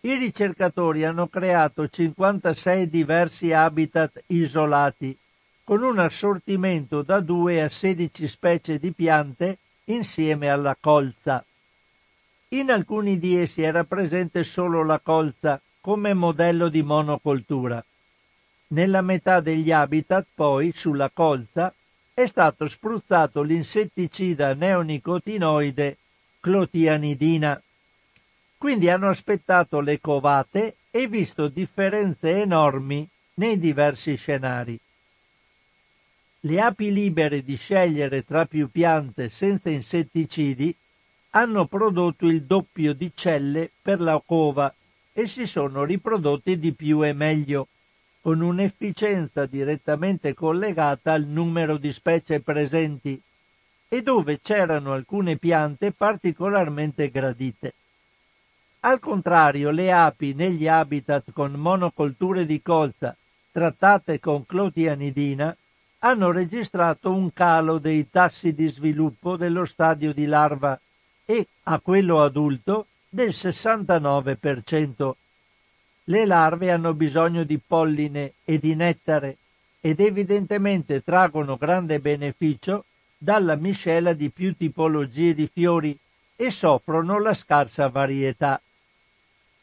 [0.00, 5.16] I ricercatori hanno creato 56 diversi habitat isolati,
[5.62, 11.44] con un assortimento da 2 a 16 specie di piante insieme alla colza.
[12.48, 17.84] In alcuni di essi era presente solo la colza come modello di monocoltura.
[18.74, 21.72] Nella metà degli habitat, poi, sulla colza,
[22.12, 25.96] è stato spruzzato l'insetticida neonicotinoide
[26.40, 27.62] clotianidina.
[28.58, 34.76] Quindi hanno aspettato le covate e visto differenze enormi nei diversi scenari.
[36.40, 40.74] Le api libere di scegliere tra più piante senza insetticidi
[41.30, 44.74] hanno prodotto il doppio di celle per la cova
[45.12, 47.68] e si sono riprodotti di più e meglio,
[48.24, 53.20] con un'efficienza direttamente collegata al numero di specie presenti
[53.86, 57.74] e dove c'erano alcune piante particolarmente gradite.
[58.80, 63.14] Al contrario, le api negli habitat con monocolture di colza
[63.52, 65.54] trattate con clotianidina
[65.98, 70.80] hanno registrato un calo dei tassi di sviluppo dello stadio di larva
[71.26, 75.12] e a quello adulto del 69%.
[76.04, 79.38] Le larve hanno bisogno di polline e di nettare
[79.80, 82.84] ed evidentemente traggono grande beneficio
[83.16, 85.98] dalla miscela di più tipologie di fiori
[86.36, 88.60] e soffrono la scarsa varietà.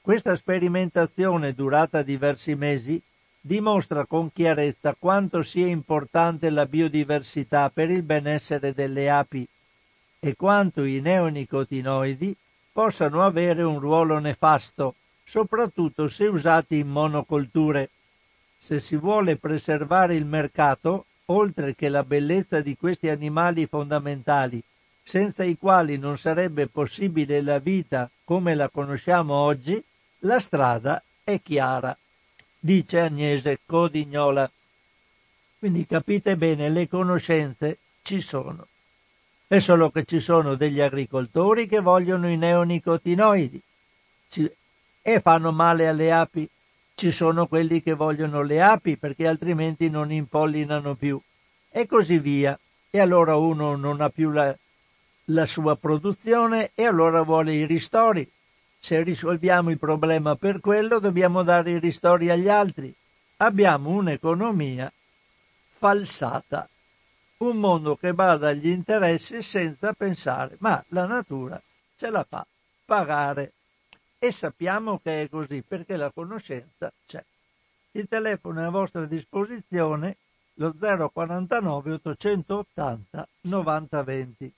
[0.01, 2.99] Questa sperimentazione, durata diversi mesi,
[3.39, 9.47] dimostra con chiarezza quanto sia importante la biodiversità per il benessere delle api
[10.19, 12.35] e quanto i neonicotinoidi
[12.71, 14.95] possano avere un ruolo nefasto,
[15.31, 17.89] soprattutto se usati in monocolture.
[18.59, 24.61] Se si vuole preservare il mercato, oltre che la bellezza di questi animali fondamentali,
[25.01, 29.81] senza i quali non sarebbe possibile la vita come la conosciamo oggi,
[30.19, 31.97] la strada è chiara,
[32.59, 34.51] dice Agnese Codignola.
[35.59, 38.67] Quindi capite bene, le conoscenze ci sono.
[39.47, 43.63] È solo che ci sono degli agricoltori che vogliono i neonicotinoidi
[45.01, 46.49] e fanno male alle api.
[46.93, 51.19] Ci sono quelli che vogliono le api perché altrimenti non impollinano più.
[51.69, 52.57] E così via.
[52.89, 54.55] E allora uno non ha più la,
[55.25, 58.29] la sua produzione e allora vuole i ristori.
[58.79, 62.93] Se risolviamo il problema per quello dobbiamo dare i ristori agli altri.
[63.37, 64.91] Abbiamo un'economia
[65.69, 66.67] falsata
[67.41, 71.61] un mondo che bada agli interessi senza pensare, ma la natura
[71.95, 72.45] ce la fa
[72.85, 73.53] pagare.
[74.23, 77.23] E sappiamo che è così perché la conoscenza c'è.
[77.93, 80.17] Il telefono è a vostra disposizione,
[80.57, 80.75] lo
[81.11, 84.53] 049 880 9020.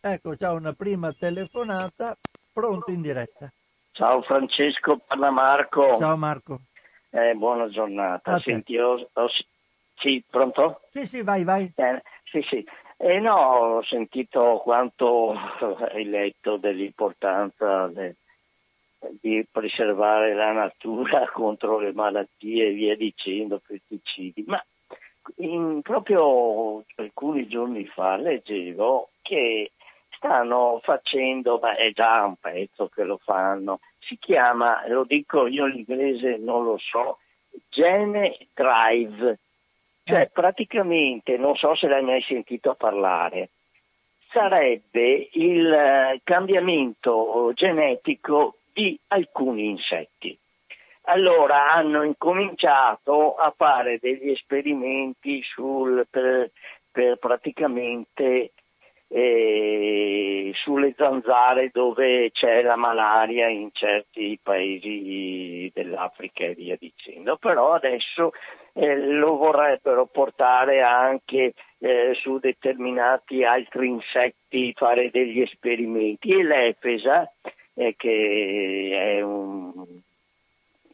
[0.00, 2.16] Ecco, c'è una prima telefonata,
[2.52, 3.48] pronto in diretta.
[3.92, 5.98] Ciao Francesco, parla Marco.
[5.98, 6.58] Ciao Marco.
[7.10, 8.40] Eh, buona giornata.
[8.40, 9.28] Senti, ho, ho,
[9.98, 10.80] sì, pronto?
[10.90, 11.72] Sì, sì, vai, vai.
[11.76, 12.66] Eh, sì, sì.
[13.00, 13.36] Eh, no,
[13.76, 15.30] ho sentito quanto
[15.92, 18.16] hai letto dell'importanza de,
[19.20, 24.60] di preservare la natura contro le malattie e via dicendo, pesticidi, ma
[25.36, 29.72] in, proprio alcuni giorni fa leggevo che
[30.16, 35.66] stanno facendo, ma è già un pezzo che lo fanno, si chiama, lo dico io
[35.66, 37.18] l'inglese non lo so,
[37.68, 39.38] Gene Drive,
[40.08, 40.30] cioè eh.
[40.32, 43.50] praticamente, non so se l'hai mai sentito parlare,
[44.30, 50.36] sarebbe il eh, cambiamento genetico di alcuni insetti.
[51.02, 56.52] Allora hanno incominciato a fare degli esperimenti sul, per,
[56.90, 58.52] per praticamente
[59.08, 67.36] eh, sulle zanzare dove c'è la malaria in certi paesi dell'Africa e via dicendo.
[67.36, 68.32] Però adesso
[68.96, 76.30] lo vorrebbero portare anche eh, su determinati altri insetti, fare degli esperimenti.
[76.30, 77.30] E l'Efesa,
[77.74, 80.02] eh, che è un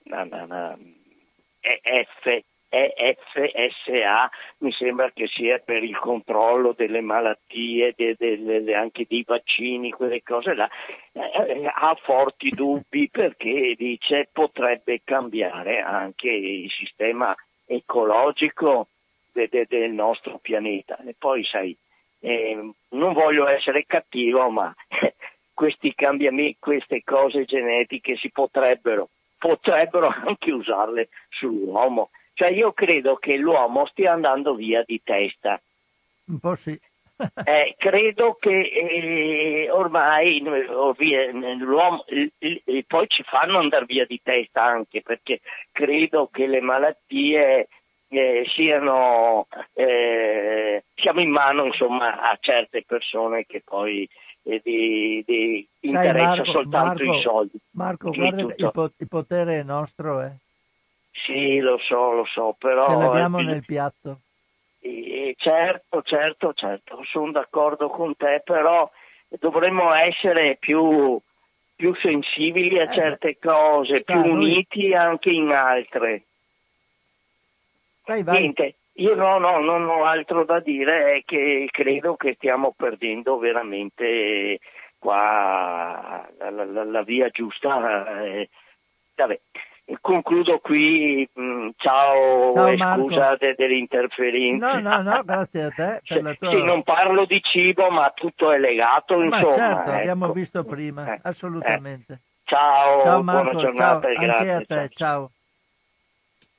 [0.05, 0.78] una, una,
[1.61, 9.07] F, EFSA mi sembra che sia per il controllo delle malattie, de, de, de, anche
[9.09, 10.68] dei vaccini, quelle cose là,
[11.12, 17.35] eh, ha forti dubbi perché dice potrebbe cambiare anche il sistema
[17.75, 18.89] ecologico
[19.33, 20.99] del nostro pianeta.
[21.05, 21.77] E poi sai,
[22.20, 24.75] eh, non voglio essere cattivo, ma
[25.53, 29.09] questi cambiamenti, queste cose genetiche si potrebbero,
[29.39, 35.61] potrebbero anche usarle sull'uomo cioè io credo che l'uomo stia andando via di testa.
[36.27, 36.79] Un po' sì.
[37.45, 40.67] Eh, credo che eh, ormai eh,
[42.87, 45.41] poi ci fanno andare via di testa anche perché
[45.71, 47.69] credo che le malattie
[48.09, 54.09] eh, siano eh, siamo in mano insomma a certe persone che poi
[54.45, 57.59] eh, di, di interessa soltanto Marco, i soldi.
[57.71, 60.33] Marco, guarda, il, po- il, potere è nostro, eh.
[61.12, 62.87] Sì, lo so, lo so, però...
[62.87, 64.21] Ce l'abbiamo nel piatto.
[64.87, 68.91] Eh, certo, certo, certo, sono d'accordo con te, però
[69.41, 71.18] dovremmo essere più,
[71.74, 76.24] più sensibili a eh, certe cose, più uniti anche in altre.
[78.05, 78.41] Vai, vai.
[78.41, 83.39] Niente, io no, no, non ho altro da dire, è che credo che stiamo perdendo
[83.39, 84.61] veramente
[84.99, 88.22] qua la, la, la via giusta.
[88.22, 88.51] Eh,
[90.01, 94.78] concludo qui, mm, ciao, ciao e scusa de, dell'interferenza.
[94.78, 96.01] No, no, no, grazie a te.
[96.07, 96.51] Per tua...
[96.51, 99.53] Sì, non parlo di cibo, ma tutto è legato, ma insomma.
[99.53, 99.99] certo, ecco.
[99.99, 102.12] abbiamo visto prima, eh, assolutamente.
[102.12, 102.18] Eh.
[102.45, 104.53] Ciao, ciao Marco, buona giornata ciao, grazie.
[104.53, 105.30] Anche a te, ciao.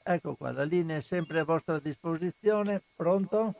[0.03, 2.81] Ecco qua, la linea è sempre a vostra disposizione.
[2.95, 3.53] Pronto?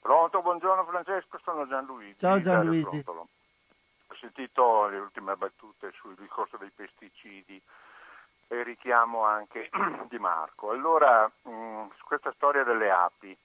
[0.00, 2.18] Pronto, buongiorno Francesco, sono Gianluigi.
[2.18, 3.02] Ciao Gianluigi.
[3.06, 7.60] Ho sentito le ultime battute sul discorso dei pesticidi
[8.52, 9.70] e richiamo anche
[10.10, 10.70] di Marco.
[10.70, 13.36] Allora, mm, su questa storia delle api,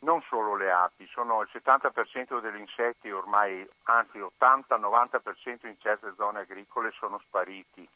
[0.00, 6.40] non solo le api, sono il 70% degli insetti ormai, anzi 80-90% in certe zone
[6.40, 7.86] agricole sono spariti.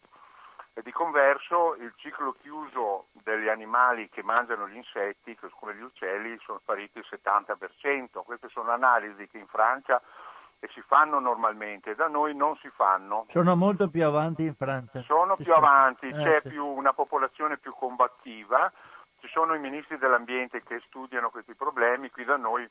[0.75, 6.39] E di converso il ciclo chiuso degli animali che mangiano gli insetti, come gli uccelli,
[6.45, 8.23] sono spariti il 70%.
[8.25, 10.03] Queste sono analisi che in Francia
[10.65, 13.27] e si fanno normalmente, da noi non si fanno.
[13.31, 15.03] Sono molto più avanti in Francia.
[15.03, 16.51] Sono più avanti, eh, c'è sì.
[16.51, 18.71] più una popolazione più combattiva,
[19.19, 22.69] ci sono i ministri dell'ambiente che studiano questi problemi, qui da noi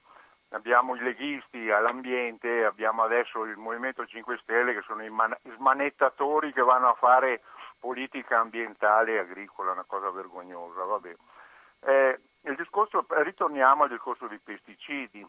[0.51, 6.53] abbiamo i leghisti all'ambiente, abbiamo adesso il Movimento 5 Stelle che sono i man- smanettatori
[6.53, 7.41] che vanno a fare
[7.77, 11.15] politica ambientale e agricola, una cosa vergognosa, vabbè.
[11.83, 12.19] Eh,
[12.55, 15.27] discorso, ritorniamo al discorso dei pesticidi.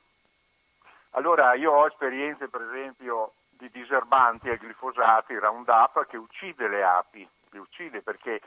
[1.14, 7.28] Allora io ho esperienze per esempio di diserbanti al glifosati, Roundup, che uccide le api,
[7.50, 8.40] le uccide perché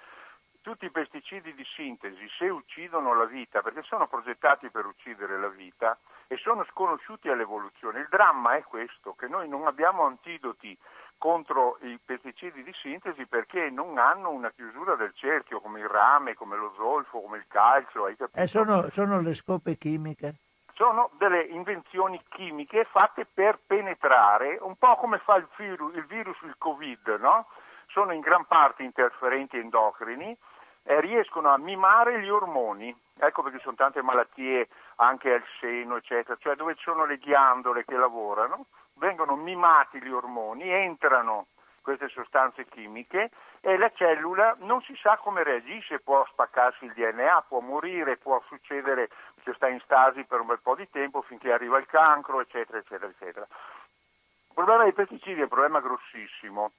[0.62, 5.48] tutti i pesticidi di sintesi, se uccidono la vita, perché sono progettati per uccidere la
[5.48, 5.96] vita
[6.26, 10.76] e sono sconosciuti all'evoluzione, il dramma è questo, che noi non abbiamo antidoti
[11.20, 16.34] contro i pesticidi di sintesi perché non hanno una chiusura del cerchio come il rame,
[16.34, 18.08] come lo zolfo, come il calcio.
[18.08, 20.40] Eh, sono, sono le scope chimiche
[20.76, 26.38] sono delle invenzioni chimiche fatte per penetrare, un po' come fa il virus, il, virus,
[26.44, 27.48] il Covid, no?
[27.88, 30.38] sono in gran parte interferenti endocrini
[30.84, 32.96] e riescono a mimare gli ormoni.
[33.18, 34.68] Ecco perché ci sono tante malattie
[34.98, 38.66] anche al seno, eccetera, cioè dove ci sono le ghiandole che lavorano,
[38.96, 41.48] vengono mimati gli ormoni, entrano
[41.82, 43.30] queste sostanze chimiche
[43.62, 48.42] e la cellula non si sa come reagisce, può spaccarsi il DNA, può morire, può
[48.48, 49.10] succedere
[49.46, 52.80] che sta in stasi per un bel po' di tempo finché arriva il cancro, eccetera,
[52.80, 53.46] eccetera, eccetera.
[53.46, 56.72] Il problema dei pesticidi è un problema grossissimo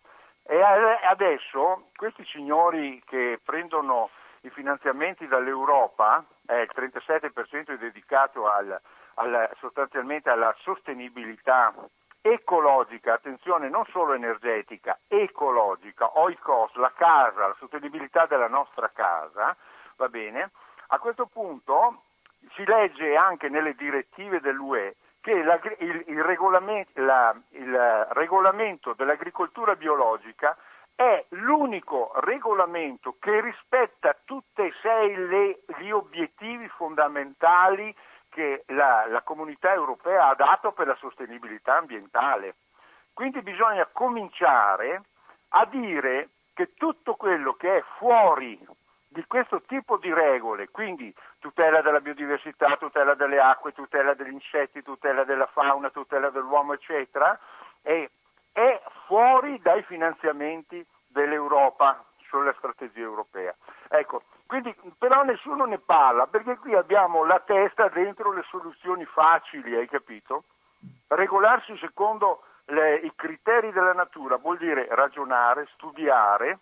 [0.42, 4.10] e adesso questi signori che prendono
[4.40, 8.80] i finanziamenti dall'Europa, eh, il 37% è dedicato al,
[9.14, 11.72] al, sostanzialmente alla sostenibilità
[12.20, 19.56] ecologica, attenzione, non solo energetica, ecologica, oikos, la casa, la sostenibilità della nostra casa,
[19.96, 20.50] va bene?
[20.88, 22.02] A questo punto
[22.54, 29.74] si legge anche nelle direttive dell'UE che la, il, il, regolamento, la, il regolamento dell'agricoltura
[29.74, 30.56] biologica
[30.94, 37.94] è l'unico regolamento che rispetta tutti e sei le, gli obiettivi fondamentali
[38.30, 42.54] che la, la comunità europea ha dato per la sostenibilità ambientale.
[43.12, 45.02] Quindi bisogna cominciare
[45.48, 48.58] a dire che tutto quello che è fuori
[49.16, 54.82] di questo tipo di regole, quindi tutela della biodiversità, tutela delle acque, tutela degli insetti,
[54.82, 57.38] tutela della fauna, tutela dell'uomo, eccetera,
[57.80, 58.06] è,
[58.52, 63.54] è fuori dai finanziamenti dell'Europa sulla strategia europea.
[63.88, 69.74] Ecco, quindi, però nessuno ne parla perché qui abbiamo la testa dentro le soluzioni facili,
[69.76, 70.44] hai capito?
[71.08, 76.58] Regolarsi secondo le, i criteri della natura vuol dire ragionare, studiare,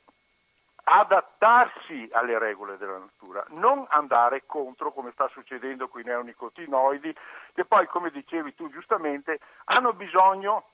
[0.85, 7.16] adattarsi alle regole della natura, non andare contro come sta succedendo con i neonicotinoidi,
[7.55, 10.66] che poi, come dicevi tu giustamente, hanno bisogno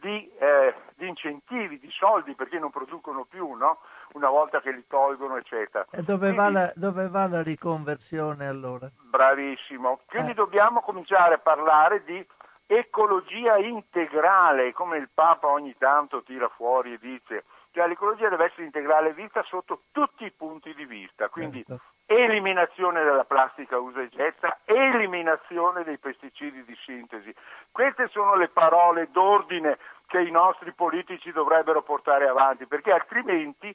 [0.00, 3.80] di, eh, di incentivi, di soldi perché non producono più, no?
[4.14, 5.86] una volta che li tolgono, eccetera.
[5.90, 8.90] E dove, Quindi, va, la, dove va la riconversione allora?
[8.98, 10.00] Bravissimo.
[10.06, 10.34] Quindi eh.
[10.34, 12.26] dobbiamo cominciare a parlare di
[12.66, 18.64] ecologia integrale, come il Papa ogni tanto tira fuori e dice cioè l'ecologia deve essere
[18.64, 21.82] integrale vista sotto tutti i punti di vista, quindi certo.
[22.06, 27.32] eliminazione della plastica usa e getta, eliminazione dei pesticidi di sintesi.
[27.70, 33.74] Queste sono le parole d'ordine che i nostri politici dovrebbero portare avanti, perché altrimenti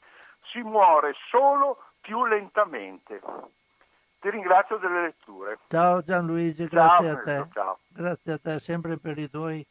[0.52, 3.22] si muore solo più lentamente.
[4.20, 5.60] Ti ringrazio delle letture.
[5.70, 7.48] Ciao Gianluigi, grazie ciao, a te.
[7.54, 7.80] Ciao.
[7.88, 9.66] Grazie a te sempre per i tuoi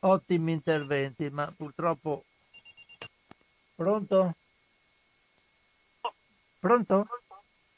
[0.00, 2.24] ottimi interventi, ma purtroppo...
[3.74, 4.34] Pronto?
[6.58, 7.06] Pronto?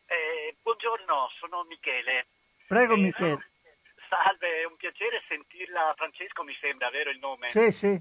[0.07, 2.27] Eh, buongiorno, sono Michele.
[2.67, 3.51] Prego eh, Michele.
[4.09, 5.93] Salve, è un piacere sentirla.
[5.97, 7.51] Francesco mi sembra, vero il nome?
[7.51, 8.01] Sì, sì.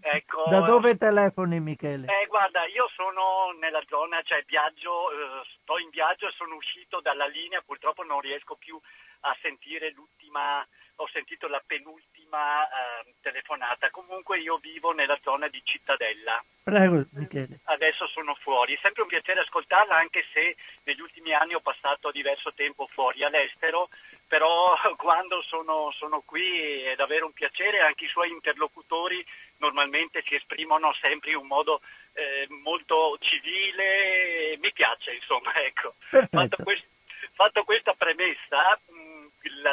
[0.00, 2.06] Ecco, da dove telefoni Michele?
[2.06, 7.00] Eh, guarda, io sono nella zona, cioè viaggio, eh, sto in viaggio e sono uscito
[7.00, 8.78] dalla linea, purtroppo non riesco più
[9.20, 13.90] a sentire l'ultima, ho sentito la penultima eh, telefonata.
[13.90, 16.42] Comunque io vivo nella zona di Cittadella.
[16.62, 17.60] Prego, Michele.
[17.64, 18.74] Adesso sono fuori.
[18.74, 23.22] È sempre un piacere ascoltarla, anche se negli ultimi anni ho passato diverso tempo fuori
[23.22, 23.88] all'estero,
[24.26, 27.80] però quando sono, sono qui è davvero un piacere.
[27.80, 29.24] Anche i suoi interlocutori
[29.58, 31.80] normalmente si esprimono sempre in un modo
[32.14, 34.56] eh, molto civile.
[34.58, 35.94] Mi piace, insomma, ecco.
[35.98, 36.86] Fatto, quest-
[37.32, 38.78] fatto, questa premessa,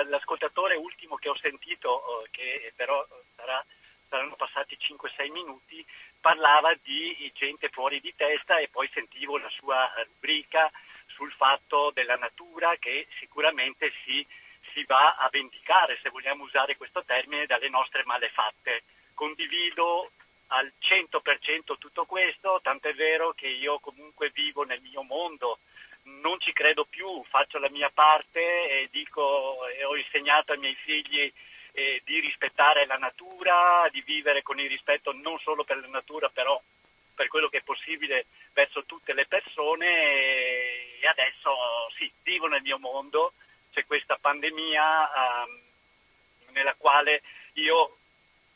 [0.07, 3.05] l'ascoltatore ultimo che ho sentito, oh, che però
[3.35, 3.63] sarà,
[4.07, 5.85] saranno passati 5-6 minuti,
[6.19, 10.71] parlava di gente fuori di testa e poi sentivo la sua rubrica
[11.07, 14.25] sul fatto della natura che sicuramente si,
[14.73, 18.83] si va a vendicare, se vogliamo usare questo termine, dalle nostre malefatte.
[19.13, 20.11] Condivido
[20.47, 25.59] al 100% tutto questo, tant'è vero che io comunque vivo nel mio mondo,
[26.03, 30.75] non ci credo più, faccio la mia parte e, dico, e ho insegnato ai miei
[30.75, 31.31] figli
[31.71, 36.29] eh, di rispettare la natura, di vivere con il rispetto non solo per la natura,
[36.29, 36.61] però
[37.15, 40.99] per quello che è possibile verso tutte le persone.
[40.99, 43.33] E adesso sì, vivo nel mio mondo,
[43.71, 45.09] c'è questa pandemia
[45.45, 45.61] um,
[46.53, 47.21] nella quale
[47.53, 47.97] io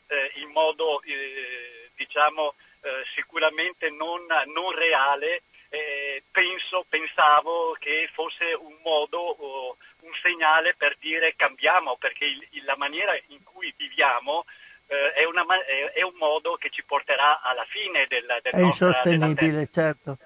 [0.06, 8.52] eh, in modo eh, diciamo eh, sicuramente non, non reale eh, penso, pensavo che fosse
[8.54, 14.44] un modo, oh, un segnale per dire cambiamo, perché il, la maniera in cui viviamo
[14.86, 18.60] eh, è, una, è, è, un modo che ci porterà alla fine del, del È
[18.60, 20.18] nostra, insostenibile, certo.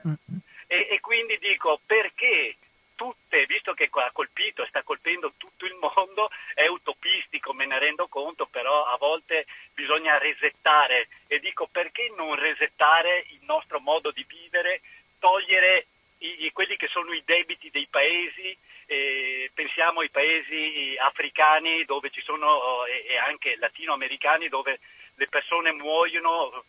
[0.66, 2.56] E, e quindi dico, perché
[2.94, 7.80] tutte, visto che ha colpito e sta colpendo tutto il mondo, è utopistico, me ne
[7.80, 11.08] rendo conto, però a volte bisogna resettare.
[11.26, 14.80] E dico perché non resettare il nostro modo di vivere
[15.22, 15.86] togliere
[16.18, 18.56] i, quelli che sono i debiti dei paesi,
[18.86, 24.80] eh, pensiamo ai paesi africani dove ci sono, eh, e anche latinoamericani dove
[25.14, 26.64] le persone muoiono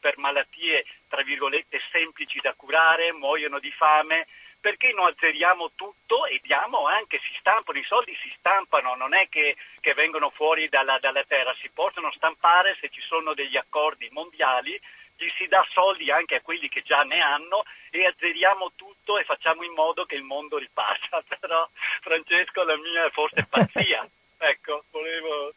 [0.00, 4.26] per malattie tra virgolette semplici da curare, muoiono di fame,
[4.60, 9.28] perché non azzeriamo tutto e diamo anche, si stampano, i soldi si stampano, non è
[9.28, 14.08] che, che vengono fuori dalla, dalla terra, si possono stampare se ci sono degli accordi
[14.10, 14.80] mondiali
[15.16, 19.24] gli si dà soldi anche a quelli che già ne hanno e azzeriamo tutto e
[19.24, 21.22] facciamo in modo che il mondo riparta.
[21.40, 21.68] Però
[22.00, 24.08] Francesco la mia è forse pazzia.
[24.38, 25.52] ecco, volevo...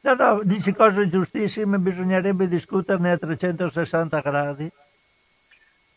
[0.00, 4.70] No, no, dici cose giustissime, bisognerebbe discuterne a 360 gradi.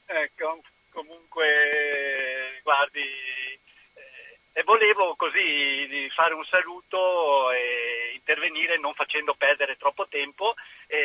[0.06, 0.62] Ecco,
[0.92, 10.07] comunque, guardi, eh, e volevo così fare un saluto e intervenire non facendo perdere troppo
[10.09, 10.53] tempo
[10.88, 10.97] e,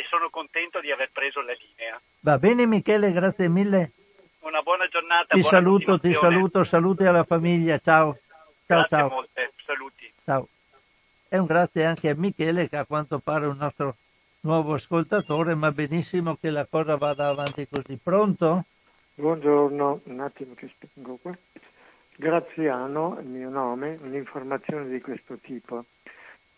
[0.00, 2.00] e sono contento di aver preso la linea.
[2.20, 3.92] Va bene Michele, grazie mille.
[4.40, 5.34] Una buona giornata.
[5.34, 8.18] Ti buona saluto, ti saluto, saluti alla famiglia, ciao.
[8.66, 9.08] Ciao, Grazie ciao.
[9.08, 10.12] molte, saluti.
[10.24, 10.48] Ciao.
[11.28, 13.96] E un grazie anche a Michele che a quanto pare è un nostro
[14.40, 17.96] nuovo ascoltatore, ma benissimo che la cosa vada avanti così.
[17.96, 18.64] Pronto?
[19.14, 21.36] Buongiorno, un attimo che spengo qua.
[22.16, 25.84] Graziano, il mio nome, un'informazione di questo tipo.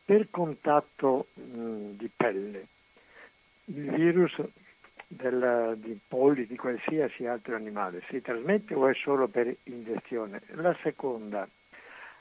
[0.08, 2.66] Per contatto mh, di pelle,
[3.66, 4.40] il virus
[5.06, 10.40] del, di polli, di qualsiasi altro animale, si trasmette o è solo per ingestione?
[10.54, 11.46] La seconda,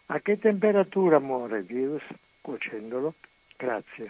[0.07, 2.03] a che temperatura muore il virus
[2.41, 3.13] cuocendolo?
[3.55, 4.09] Grazie.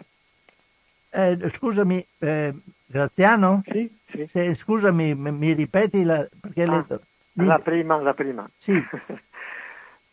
[1.11, 3.61] Eh, scusami, eh, Graziano?
[3.67, 4.27] Sì, sì.
[4.31, 6.27] Se- scusami, m- mi ripeti la...
[6.41, 8.49] Perché Ah, le- La prima, la prima.
[8.57, 8.73] Sì.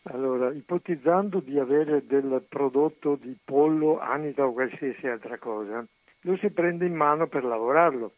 [0.07, 5.85] allora, ipotizzando di avere del prodotto di pollo, anida o qualsiasi altra cosa,
[6.21, 8.13] lo si prende in mano per lavorarlo.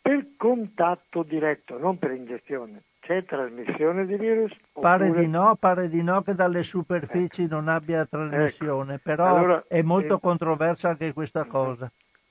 [0.00, 2.82] Per contatto diretto, non per ingestione.
[3.00, 4.52] C'è trasmissione di virus?
[4.72, 9.64] Pare oppure- di no, pare di no che dalle superfici non abbia trasmissione, però Allora,
[9.66, 11.90] è molto eh, controversa anche questa cosa.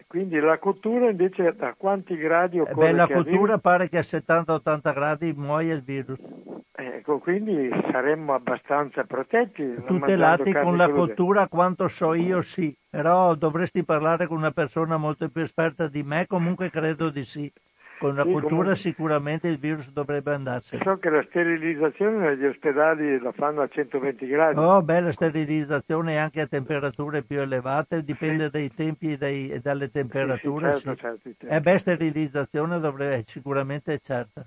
[0.09, 4.01] Quindi la cottura invece a quanti gradi Eh, occorre Beh, la cottura pare che a
[4.01, 6.19] 70-80 gradi muoia il virus.
[6.19, 6.97] arrivi?
[6.97, 9.63] Ecco, quindi saremmo abbastanza protetti.
[9.85, 10.99] Tutelati con la crude.
[11.13, 16.01] cottura quanto so io sì, però dovresti parlare con una persona molto più esperta di
[16.03, 17.51] me, comunque credo di sì.
[17.99, 20.81] Con la Sì, cottura comunque- sicuramente il virus dovrebbe andarsene.
[20.85, 24.57] So che la sterilizzazione negli ospedali la fanno a 120 gradi.
[24.57, 29.59] Oh, beh, la sterilizzazione anche a temperature più elevate, dipende dai tempi e, dai- e
[29.59, 30.71] dalle temperature.
[30.71, 30.97] certo, sì.
[30.97, 31.47] certo, certo.
[31.47, 34.45] Eh beh, sterilizzazione dovrebbe sicuramente è certa.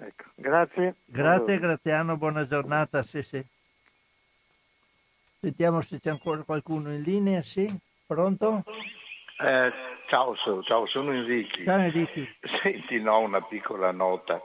[0.00, 0.96] Ecco, grazie.
[1.04, 1.60] Grazie Buongiorno.
[1.60, 3.40] Graziano, buona giornata, sì sì.
[5.40, 7.64] Sentiamo se c'è ancora qualcuno in linea, sì?
[8.06, 8.64] Pronto?
[9.44, 9.72] Eh,
[10.06, 11.64] ciao, ciao, sono Enrico.
[11.64, 12.20] Ciao Enrico.
[12.62, 14.40] Senti, no, una piccola nota.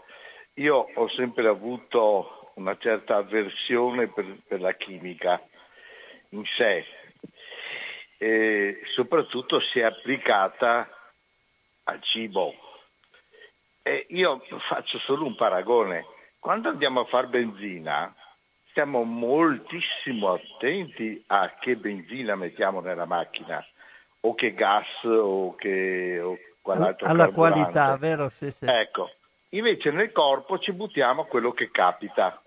[0.56, 5.40] Io ho sempre avuto una certa avversione per, per la chimica
[6.30, 6.84] in sé,
[8.18, 10.90] e soprattutto se applicata
[11.84, 12.56] al cibo.
[13.84, 16.06] E io faccio solo un paragone.
[16.40, 18.14] Quando andiamo a fare benzina,
[18.72, 23.64] stiamo moltissimo attenti a che benzina mettiamo nella macchina,
[24.28, 27.60] o che gas, o che o qual'altro Alla carburante.
[27.62, 28.30] qualità, vero?
[28.30, 28.66] Sì, sì.
[28.66, 29.12] Ecco,
[29.50, 32.42] invece nel corpo ci buttiamo quello che capita.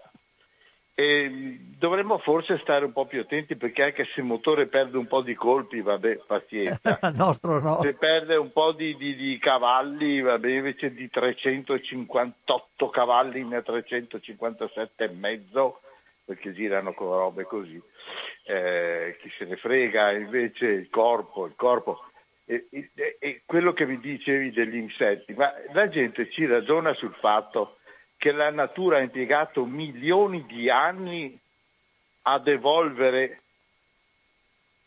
[0.93, 5.07] E dovremmo forse stare un po' più attenti perché anche se il motore perde un
[5.07, 6.99] po' di colpi, vabbè, pazienza.
[7.03, 7.81] Il nostro no.
[7.81, 13.63] Se perde un po' di, di- di cavalli, vabbè, invece di 358 cavalli ne ha
[13.63, 15.81] 357 e mezzo,
[16.27, 17.81] perché girano con robe così.
[18.45, 22.05] Eh, chi se ne frega, invece il corpo, il corpo.
[22.45, 27.15] E, e- e quello che vi dicevi degli insetti, ma la gente ci ragiona sul
[27.15, 27.77] fatto
[28.17, 31.39] che la natura ha impiegato milioni di anni
[32.23, 33.43] ad evolvere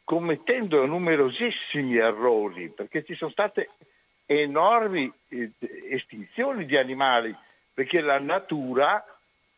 [0.04, 3.70] commettendo numerosissimi errori, perché ci sono state
[4.26, 5.52] enormi eh,
[5.90, 7.36] estinzioni di animali,
[7.74, 9.04] perché la natura,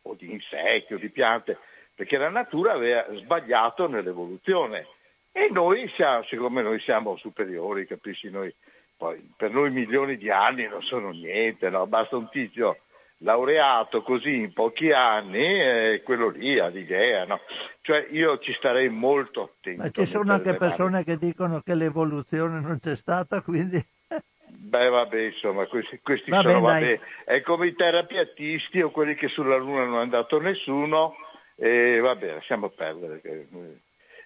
[0.02, 1.58] o di insetti o di piante,
[1.96, 4.86] perché la natura aveva sbagliato nell'evoluzione.
[5.32, 8.54] E noi siamo, siccome noi siamo superiori, capisci, noi,
[8.96, 11.86] poi, per noi milioni di anni non sono niente, no?
[11.86, 12.78] basta un tizio
[13.20, 17.40] laureato così in pochi anni e quello lì ha l'idea, no?
[17.80, 19.82] Cioè io ci starei molto attento.
[19.82, 20.68] Ma ci sono anche le mani.
[20.68, 23.82] persone che dicono che l'evoluzione non c'è stata, quindi
[24.48, 26.82] Beh, vabbè, insomma, questi, questi Vabbè, sono, dai.
[26.82, 31.14] vabbè, è come i terapiatisti o quelli che sulla Luna non è andato nessuno,
[31.56, 33.20] e vabbè, lasciamo perdere.
[33.20, 33.80] che, eh,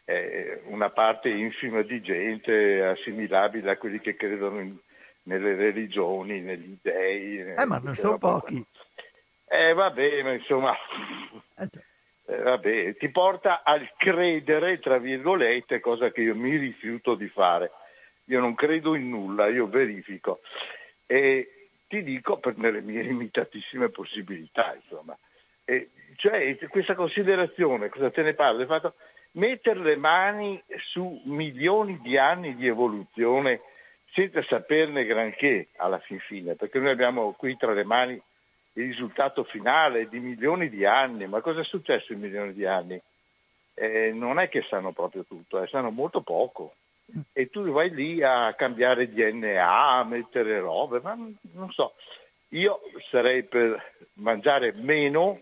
[0.05, 4.77] È una parte infima di gente assimilabile a quelli che credono in-
[5.25, 7.39] nelle religioni, negli dei.
[7.39, 8.65] Eh, ma non sono pochi.
[9.47, 10.75] Eh, vabbè, ma insomma,
[11.57, 11.69] Eh,
[12.27, 17.71] eh, vabbè, ti porta al credere, tra virgolette, cosa che io mi rifiuto di fare.
[18.27, 20.41] Io non credo in nulla, io verifico.
[21.07, 25.17] E ti dico per nelle mie limitatissime possibilità, insomma.
[25.65, 25.91] E,
[26.21, 28.59] cioè, questa considerazione, cosa te ne parlo?
[28.59, 28.95] Del fatto
[29.33, 30.63] mettere le mani
[30.93, 33.63] su milioni di anni di evoluzione
[34.13, 38.21] senza saperne granché alla fin fine, perché noi abbiamo qui tra le mani
[38.75, 43.01] il risultato finale di milioni di anni, ma cosa è successo in milioni di anni?
[43.75, 46.75] Eh, non è che sanno proprio tutto, eh, sanno molto poco.
[47.33, 51.95] e tu vai lì a cambiare DNA, a mettere robe, ma non so.
[52.51, 53.81] Io sarei per
[54.15, 55.41] mangiare meno,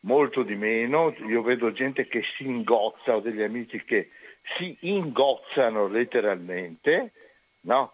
[0.00, 1.14] molto di meno.
[1.26, 4.10] Io vedo gente che si ingozza, ho degli amici che
[4.56, 7.12] si ingozzano letteralmente,
[7.62, 7.92] no?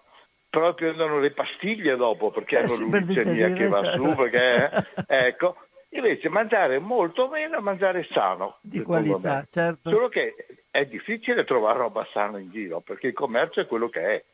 [0.49, 4.23] Proprio prendono le pastiglie dopo perché Eh, hanno l'uricemia che va digerire, su, certo.
[4.23, 5.57] perché, eh, ecco.
[5.91, 8.59] Invece mangiare molto meno, mangiare sano.
[8.61, 9.47] Di qualità, me.
[9.51, 9.89] certo.
[9.89, 10.35] Solo che
[10.71, 14.25] è difficile trovare roba sana in giro, perché il commercio è quello che è.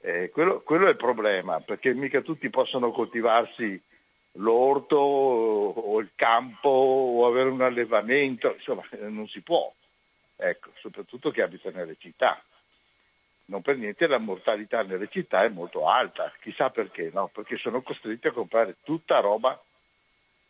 [0.00, 3.78] Eh, quello, quello è il problema, perché mica tutti possono coltivarsi
[4.34, 9.72] l'orto o il campo o avere un allevamento, insomma, eh, non si può.
[10.36, 12.42] Ecco, soprattutto chi abita nelle città.
[13.46, 17.28] Non per niente la mortalità nelle città è molto alta, chissà perché, no?
[17.28, 19.62] Perché sono costretti a comprare tutta roba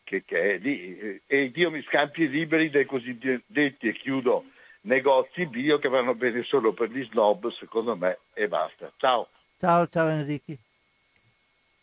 [0.05, 1.21] che, che è lì.
[1.27, 4.45] E Dio mi scampi liberi dai cosiddetti, e chiudo,
[4.83, 8.93] negozi bio che vanno bene solo per gli snob, secondo me, e basta.
[8.97, 9.29] Ciao.
[9.59, 10.53] Ciao, ciao Enrico.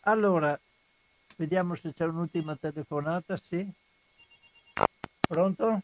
[0.04, 0.58] Allora,
[1.36, 3.66] vediamo se c'è un'ultima telefonata, sì?
[5.26, 5.82] Pronto?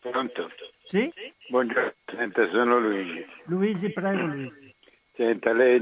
[0.00, 0.50] Pronto?
[0.84, 1.12] Sì?
[1.48, 3.26] Buongiorno, senta, sono Luigi.
[3.44, 4.74] Luigi, prego Luigi.
[5.14, 5.80] Senta, lei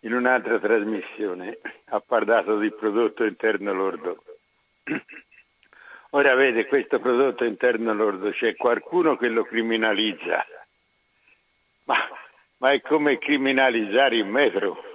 [0.00, 4.22] in un'altra trasmissione ha parlato di prodotto interno lordo.
[6.14, 10.44] Ora vede, questo prodotto interno lordo c'è qualcuno che lo criminalizza,
[11.84, 11.96] ma,
[12.58, 14.91] ma è come criminalizzare il metro.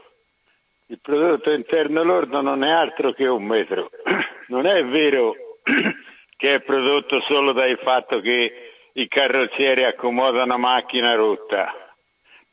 [0.89, 3.91] Il prodotto interno lordo non è altro che un metro.
[4.47, 5.35] Non è vero
[6.37, 11.73] che è prodotto solo dal fatto che i carrozzieri accomodano macchina rotta.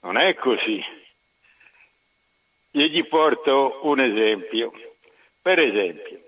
[0.01, 0.85] Non è così.
[2.73, 4.73] Io gli porto un esempio.
[5.41, 6.21] Per esempio,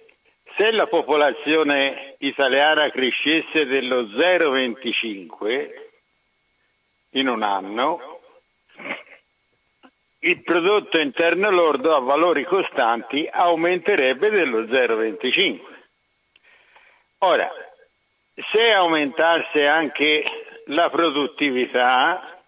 [0.57, 5.71] se la popolazione italiana crescesse dello 0,25
[7.11, 8.21] in un anno,
[10.27, 15.61] il prodotto interno lordo a valori costanti aumenterebbe dello 0,25.
[17.19, 17.49] Ora,
[18.35, 20.25] se aumentasse anche
[20.67, 22.43] la produttività,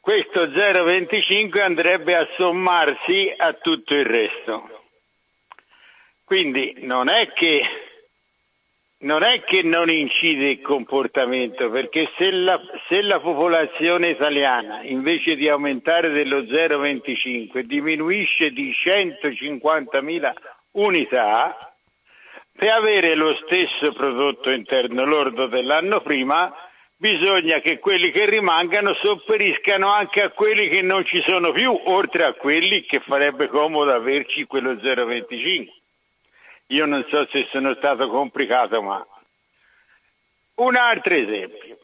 [0.00, 4.84] questo 0,25 andrebbe a sommarsi a tutto il resto.
[6.24, 7.91] Quindi non è che
[9.02, 15.36] non, è che non incide il comportamento, perché se la, se la popolazione italiana invece
[15.36, 20.32] di aumentare dello 0,25 diminuisce di 150.000
[20.72, 21.74] unità,
[22.54, 26.54] per avere lo stesso prodotto interno lordo dell'anno prima
[26.96, 32.24] bisogna che quelli che rimangano sopperiscano anche a quelli che non ci sono più, oltre
[32.24, 35.81] a quelli che farebbe comodo averci quello 0,25.
[36.72, 39.06] Io non so se sono stato complicato, ma
[40.56, 41.78] un altro esempio.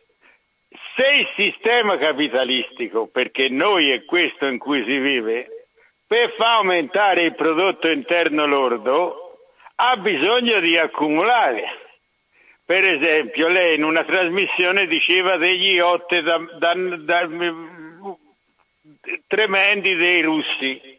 [0.97, 5.67] Se il sistema capitalistico, perché noi è questo in cui si vive,
[6.07, 9.41] per far aumentare il prodotto interno lordo,
[9.75, 11.65] ha bisogno di accumulare.
[12.65, 17.29] Per esempio, lei in una trasmissione diceva degli yacht da, da, da,
[19.27, 20.99] tremendi dei russi.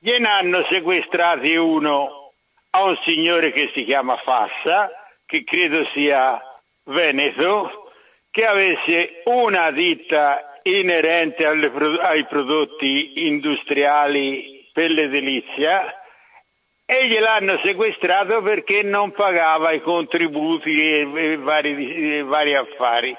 [0.00, 2.21] Gliene hanno sequestrati uno
[2.74, 4.90] a un signore che si chiama Fassa,
[5.26, 6.40] che credo sia
[6.84, 7.90] Veneto,
[8.30, 11.70] che avesse una ditta inerente alle,
[12.00, 16.02] ai prodotti industriali per l'edilizia
[16.86, 23.14] e gliel'hanno sequestrato perché non pagava i contributi e, vari, e vari affari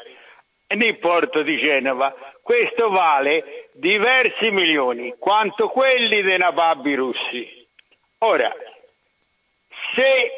[0.76, 2.14] nel porto di Genova.
[2.41, 7.68] Questo vale diversi milioni, quanto quelli dei nababbi russi.
[8.20, 8.51] Ora,
[9.96, 10.32] se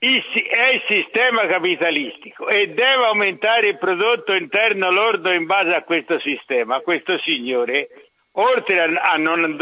[0.00, 6.18] è il sistema capitalistico e deve aumentare il prodotto interno lordo in base a questo
[6.20, 7.88] sistema, questo signore,
[8.32, 9.58] oltre a, non,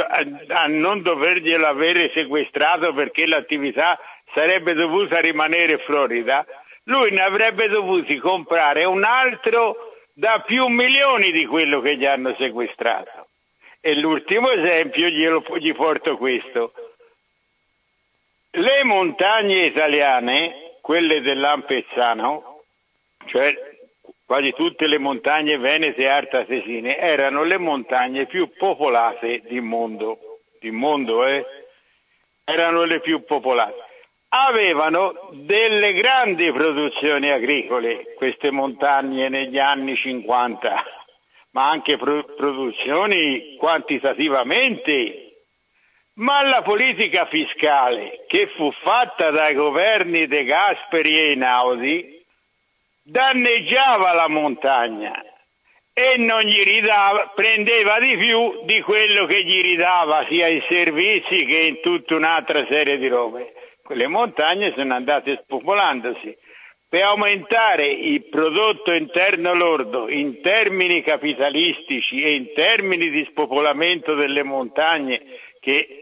[0.49, 3.99] a non doverglielo avere sequestrato perché l'attività
[4.33, 6.47] sarebbe dovuta rimanere florida,
[6.85, 12.35] lui ne avrebbe dovuti comprare un altro da più milioni di quello che gli hanno
[12.39, 13.27] sequestrato.
[13.81, 16.73] E l'ultimo esempio glielo, gli porto questo.
[18.59, 22.63] Le montagne italiane, quelle dell'Ampezzano,
[23.27, 23.55] cioè
[24.27, 30.19] quasi tutte le montagne venete e artatesine, erano le montagne più popolate di mondo,
[30.59, 31.47] di mondo eh?
[32.45, 33.81] erano le più popolate.
[34.31, 40.85] Avevano delle grandi produzioni agricole, queste montagne negli anni 50,
[41.53, 45.28] ma anche pro- produzioni quantitativamente
[46.19, 52.25] ma la politica fiscale che fu fatta dai governi De Gasperi e Einaudi
[53.03, 55.23] danneggiava la montagna
[55.93, 61.45] e non gli ridava, prendeva di più di quello che gli ridava sia in servizi
[61.45, 63.53] che in tutta un'altra serie di robe.
[63.83, 66.37] Quelle montagne sono andate spopolandosi.
[66.89, 74.43] Per aumentare il prodotto interno lordo in termini capitalistici e in termini di spopolamento delle
[74.43, 75.21] montagne,
[75.61, 75.98] che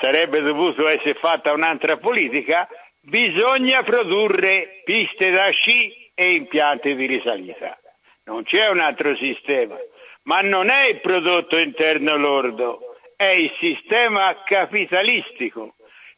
[0.00, 2.68] sarebbe dovuto essere fatta un'altra politica,
[3.02, 7.78] bisogna produrre piste da sci e impianti di risalita.
[8.24, 9.76] Non c'è un altro sistema,
[10.24, 12.80] ma non è il prodotto interno lordo,
[13.16, 15.74] è il sistema capitalistico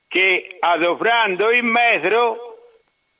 [0.09, 2.51] che adoprando il metro,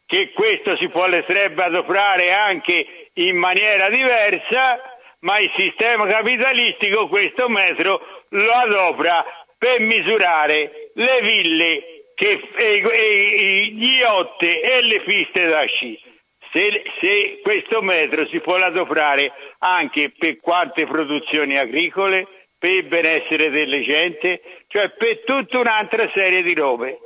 [0.07, 4.79] che questo si potrebbe adoprare anche in maniera diversa,
[5.21, 9.25] ma il sistema capitalistico questo metro lo adopra
[9.63, 11.83] per misurare le ville,
[12.17, 16.11] che, e, e, gli yacht e le piste da sci
[16.51, 22.27] se, se questo metro si può adoprare anche per quante produzioni agricole,
[22.59, 26.99] per il benessere delle gente, cioè per tutta un'altra serie di robe.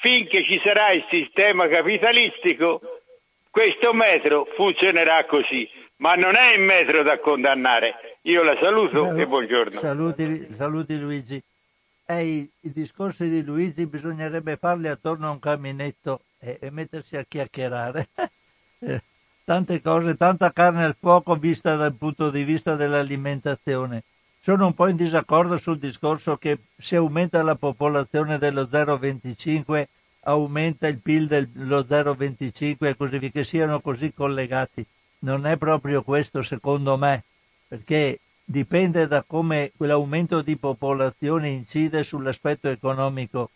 [0.00, 2.80] Finché ci sarà il sistema capitalistico,
[3.50, 8.16] questo metro funzionerà così, ma non è il metro da condannare.
[8.22, 9.80] Io la saluto Salut- e buongiorno.
[9.80, 11.42] Saluti, saluti Luigi.
[12.10, 17.24] I, i, discorsi di Luigi bisognerebbe farli attorno a un caminetto e, e mettersi a
[17.28, 18.08] chiacchierare.
[19.44, 24.02] Tante cose, tanta carne al fuoco vista dal punto di vista dell'alimentazione.
[24.42, 29.86] Sono un po' in disaccordo sul discorso che se aumenta la popolazione dello 0,25
[30.24, 34.84] aumenta il PIL dello 0,25 e così via, che siano così collegati.
[35.20, 37.24] Non è proprio questo secondo me,
[37.66, 38.20] perché
[38.50, 43.50] dipende da come quell'aumento di popolazione incide sull'aspetto economico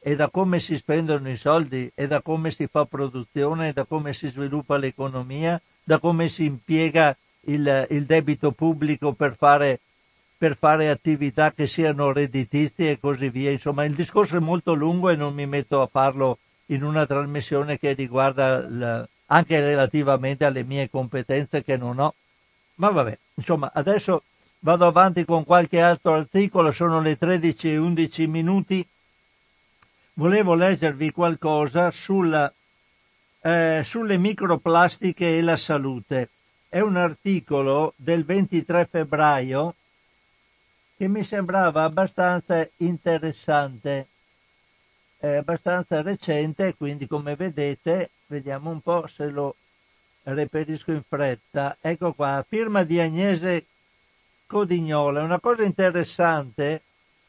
[0.00, 4.14] e da come si spendono i soldi, e da come si fa produzione, da come
[4.14, 9.80] si sviluppa l'economia, da come si impiega il, il debito pubblico per fare,
[10.38, 13.50] per fare, attività che siano redditizie e così via.
[13.50, 17.78] Insomma, il discorso è molto lungo e non mi metto a farlo in una trasmissione
[17.78, 22.14] che riguarda la, anche relativamente alle mie competenze che non ho.
[22.76, 24.22] Ma vabbè, insomma, adesso
[24.60, 28.88] vado avanti con qualche altro articolo, sono le 13 e 11 minuti
[30.18, 32.52] volevo leggervi qualcosa sulla,
[33.40, 36.30] eh, sulle microplastiche e la salute.
[36.68, 39.74] È un articolo del 23 febbraio
[40.96, 44.08] che mi sembrava abbastanza interessante,
[45.16, 49.54] è abbastanza recente, quindi come vedete, vediamo un po' se lo
[50.24, 51.76] reperisco in fretta.
[51.80, 53.66] Ecco qua, firma di Agnese
[54.48, 55.22] Codignola.
[55.22, 56.82] Una cosa interessante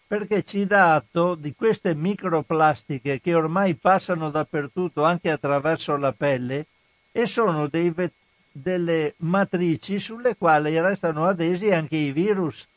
[0.07, 6.65] perché ci dà atto di queste microplastiche che ormai passano dappertutto anche attraverso la pelle
[7.11, 8.13] e sono ve-
[8.51, 12.67] delle matrici sulle quali restano adesi anche i virus.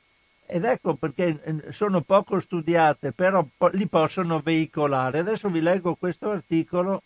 [0.45, 5.21] Ed ecco perché eh, sono poco studiate, però li possono veicolare.
[5.21, 7.03] Adesso vi leggo questo articolo.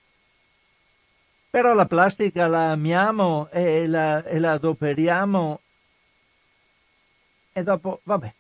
[1.51, 5.61] Però la plastica la amiamo e la, e la adoperiamo
[7.57, 8.35] e dopo, vabbè,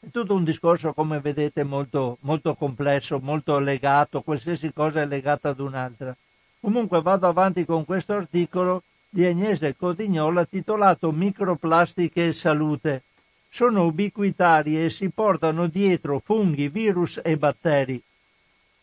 [0.00, 5.50] è tutto un discorso, come vedete, molto, molto complesso, molto legato, qualsiasi cosa è legata
[5.50, 6.16] ad un'altra.
[6.58, 13.02] Comunque vado avanti con questo articolo di Agnese Codignola titolato Microplastiche e salute.
[13.50, 18.02] Sono ubiquitarie e si portano dietro funghi, virus e batteri.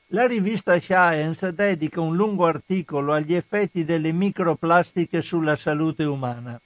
[0.09, 6.61] La rivista Science dedica un lungo articolo agli effetti delle microplastiche sulla salute umana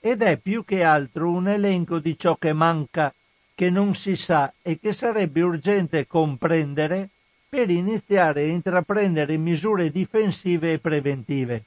[0.00, 3.12] ed è più che altro un elenco di ciò che manca
[3.54, 7.08] che non si sa e che sarebbe urgente comprendere
[7.48, 11.64] per iniziare a intraprendere misure difensive e preventive.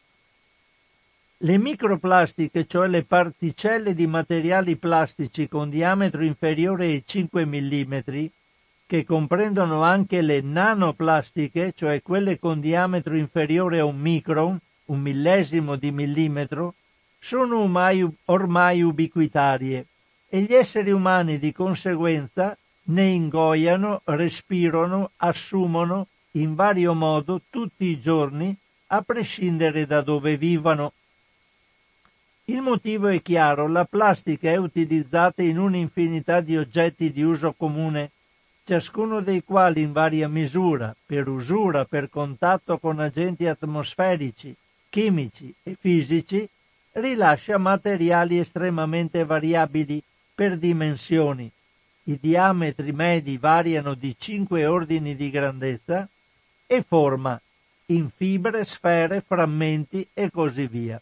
[1.43, 7.95] Le microplastiche, cioè le particelle di materiali plastici con diametro inferiore ai 5 mm,
[8.85, 15.75] che comprendono anche le nanoplastiche, cioè quelle con diametro inferiore a un micron, un millesimo
[15.77, 16.75] di millimetro,
[17.23, 17.61] sono
[18.26, 19.85] ormai, ubiquitarie
[20.27, 27.99] e gli esseri umani di conseguenza ne ingoiano, respirano, assumono in vario modo tutti i
[27.99, 28.57] giorni,
[28.88, 30.93] a prescindere da dove vivano.
[32.45, 38.11] Il motivo è chiaro, la plastica è utilizzata in un'infinità di oggetti di uso comune,
[38.64, 44.56] ciascuno dei quali in varia misura, per usura, per contatto con agenti atmosferici,
[44.89, 46.49] chimici e fisici,
[46.93, 50.01] rilascia materiali estremamente variabili
[50.34, 51.51] per dimensioni.
[52.03, 56.07] I diametri medi variano di 5 ordini di grandezza
[56.65, 57.39] e forma
[57.88, 61.01] in fibre, sfere, frammenti e così via.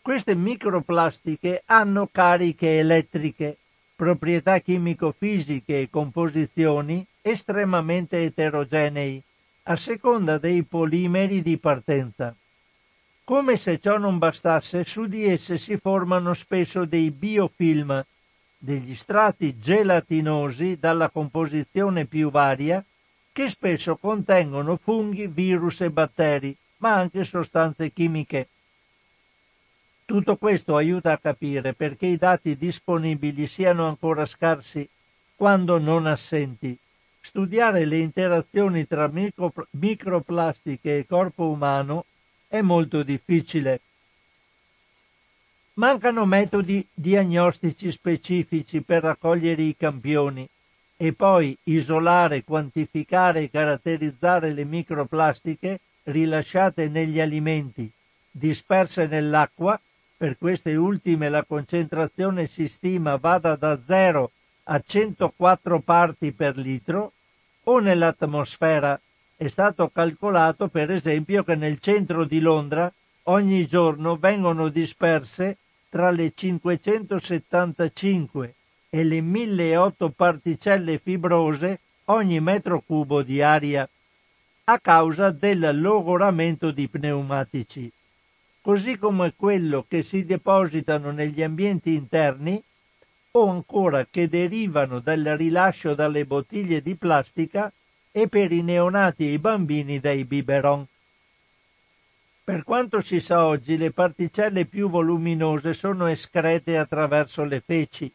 [0.00, 3.58] Queste microplastiche hanno cariche elettriche,
[3.94, 9.22] proprietà chimico-fisiche e composizioni estremamente eterogenei,
[9.64, 12.34] a seconda dei polimeri di partenza.
[13.28, 18.02] Come se ciò non bastasse, su di esse si formano spesso dei biofilm,
[18.56, 22.82] degli strati gelatinosi dalla composizione più varia,
[23.30, 28.48] che spesso contengono funghi, virus e batteri, ma anche sostanze chimiche.
[30.06, 34.88] Tutto questo aiuta a capire perché i dati disponibili siano ancora scarsi
[35.36, 36.74] quando non assenti.
[37.20, 42.06] Studiare le interazioni tra micro, microplastiche e corpo umano
[42.48, 43.80] è molto difficile.
[45.74, 50.48] Mancano metodi diagnostici specifici per raccogliere i campioni
[50.96, 57.88] e poi isolare, quantificare e caratterizzare le microplastiche rilasciate negli alimenti,
[58.30, 59.78] disperse nell'acqua,
[60.16, 64.32] per queste ultime la concentrazione si stima vada da 0
[64.64, 67.12] a 104 parti per litro,
[67.64, 69.00] o nell'atmosfera
[69.38, 72.92] è stato calcolato, per esempio, che nel centro di Londra
[73.24, 75.58] ogni giorno vengono disperse
[75.88, 78.54] tra le 575
[78.90, 83.88] e le 1008 particelle fibrose ogni metro cubo di aria
[84.64, 87.88] a causa del logoramento di pneumatici,
[88.60, 92.60] così come quello che si depositano negli ambienti interni
[93.30, 97.72] o ancora che derivano dal rilascio dalle bottiglie di plastica
[98.20, 100.86] e per i neonati e i bambini dai biberon.
[102.44, 108.10] Per quanto si sa oggi, le particelle più voluminose sono escrete attraverso le feci,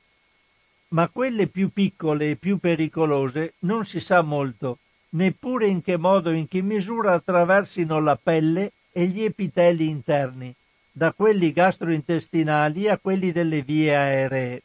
[0.89, 6.31] ma quelle più piccole e più pericolose non si sa molto, neppure in che modo
[6.31, 10.53] e in che misura attraversino la pelle e gli epiteli interni,
[10.91, 14.61] da quelli gastrointestinali a quelli delle vie aeree.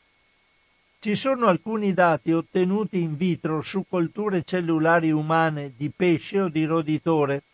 [1.01, 6.65] Ci sono alcuni dati ottenuti in vitro su colture cellulari umane di pesce o di
[6.65, 7.45] roditore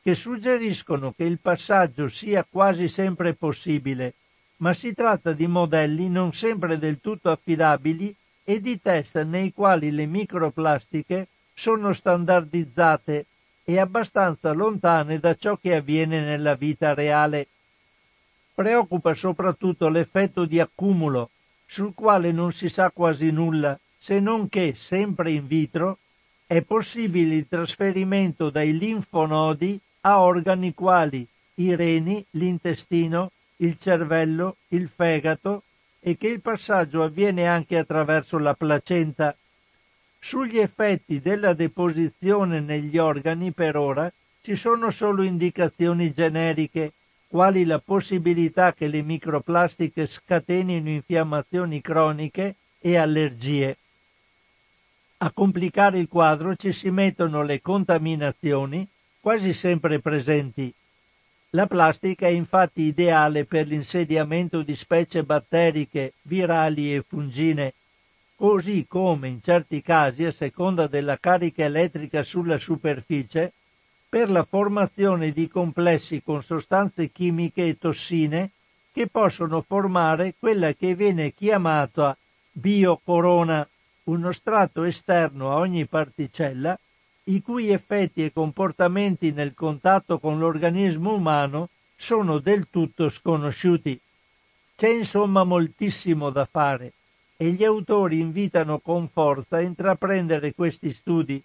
[0.00, 4.14] che suggeriscono che il passaggio sia quasi sempre possibile,
[4.58, 9.90] ma si tratta di modelli non sempre del tutto affidabili e di test nei quali
[9.90, 13.26] le microplastiche sono standardizzate
[13.62, 17.48] e abbastanza lontane da ciò che avviene nella vita reale.
[18.54, 21.28] Preoccupa soprattutto l'effetto di accumulo
[21.66, 25.98] sul quale non si sa quasi nulla, se non che, sempre in vitro,
[26.46, 34.88] è possibile il trasferimento dai linfonodi a organi quali i reni, l'intestino, il cervello, il
[34.88, 35.62] fegato
[35.98, 39.36] e che il passaggio avviene anche attraverso la placenta.
[40.18, 46.92] Sugli effetti della deposizione negli organi per ora ci sono solo indicazioni generiche
[47.36, 53.76] quali la possibilità che le microplastiche scatenino infiammazioni croniche e allergie.
[55.18, 58.88] A complicare il quadro ci si mettono le contaminazioni,
[59.20, 60.72] quasi sempre presenti.
[61.50, 67.74] La plastica è infatti ideale per l'insediamento di specie batteriche, virali e fungine,
[68.34, 73.52] così come in certi casi, a seconda della carica elettrica sulla superficie,
[74.08, 78.50] per la formazione di complessi con sostanze chimiche e tossine
[78.92, 82.16] che possono formare quella che viene chiamata
[82.50, 83.68] biocorona,
[84.04, 86.78] uno strato esterno a ogni particella
[87.24, 94.00] i cui effetti e comportamenti nel contatto con l'organismo umano sono del tutto sconosciuti.
[94.76, 96.92] C'è insomma moltissimo da fare
[97.36, 101.42] e gli autori invitano con forza a intraprendere questi studi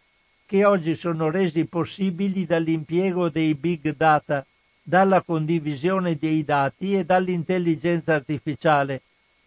[0.51, 4.45] che oggi sono resi possibili dall'impiego dei big data,
[4.83, 9.01] dalla condivisione dei dati e dall'intelligenza artificiale,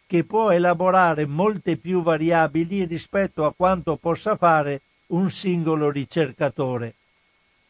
[0.06, 6.94] che può elaborare molte più variabili rispetto a quanto possa fare un singolo ricercatore.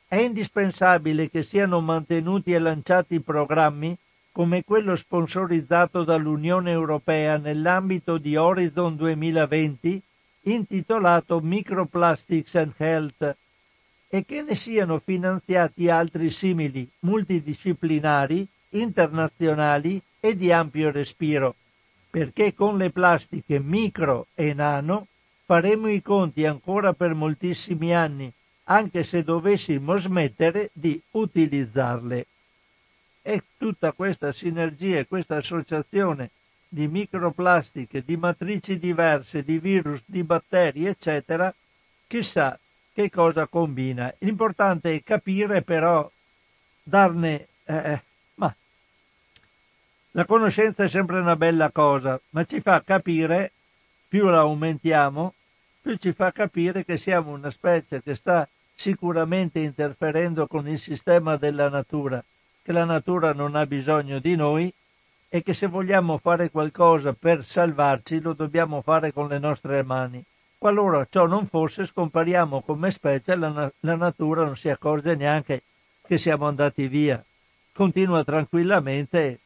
[0.07, 3.99] È indispensabile che siano mantenuti e lanciati programmi
[4.31, 10.03] come quello sponsorizzato dall'Unione Europea nell'ambito di Horizon 2020
[10.45, 13.37] intitolato Microplastics and Health
[14.09, 21.57] e che ne siano finanziati altri simili, multidisciplinari, internazionali e di ampio respiro,
[22.11, 25.09] perché con le plastiche micro e nano
[25.45, 28.33] faremo i conti ancora per moltissimi anni,
[28.65, 32.27] anche se dovessimo smettere di utilizzarle.
[33.21, 36.31] E tutta questa sinergia e questa associazione
[36.75, 41.55] di microplastiche, di matrici diverse, di virus, di batteri, eccetera,
[42.09, 42.59] chissà
[42.93, 44.13] che cosa combina.
[44.19, 46.11] L'importante è capire però,
[46.83, 48.03] darne, eh, eh
[48.35, 48.53] ma
[50.11, 53.53] La conoscenza è sempre una bella cosa, ma ci fa capire,
[54.09, 55.33] più la aumentiamo,
[55.81, 61.37] più ci fa capire che siamo una specie che sta sicuramente interferendo con il sistema
[61.37, 62.23] della natura,
[62.63, 64.75] che la natura non ha bisogno di noi
[65.35, 70.25] e che se vogliamo fare qualcosa per salvarci lo dobbiamo fare con le nostre mani.
[70.57, 75.63] Qualora ciò non fosse, scompariamo come specie, la, la natura non si accorge neanche
[76.07, 77.21] che siamo andati via.
[77.73, 79.41] Continua tranquillamente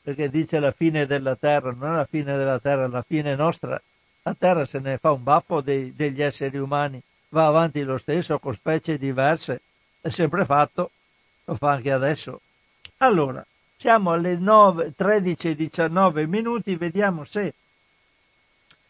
[0.00, 3.78] perché dice la fine della terra, non è la fine della terra, la fine nostra.
[4.22, 8.38] La terra se ne fa un baffo dei, degli esseri umani, va avanti lo stesso
[8.38, 9.60] con specie diverse,
[10.00, 10.90] è sempre fatto,
[11.44, 12.40] lo fa anche adesso.
[12.96, 13.44] Allora,
[13.82, 17.54] siamo alle 13.19 minuti, vediamo se...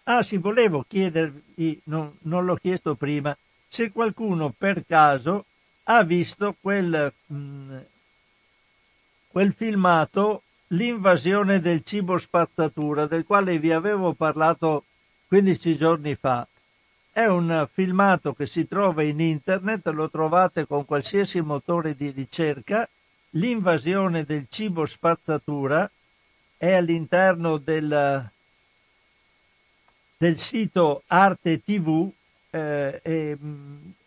[0.03, 3.35] Ah sì, volevo chiedervi, non, non l'ho chiesto prima,
[3.69, 5.47] se qualcuno per caso
[5.85, 7.79] ha visto quel, mm,
[9.29, 10.43] quel filmato
[10.73, 14.85] L'invasione del cibo spazzatura, del quale vi avevo parlato
[15.29, 16.49] 15 giorni fa.
[17.13, 22.89] È un filmato che si trova in internet, lo trovate con qualsiasi motore di ricerca
[23.33, 25.91] l'invasione del cibo spazzatura
[26.57, 28.31] è all'interno del,
[30.17, 32.11] del sito Arte TV
[32.51, 33.39] eh, e,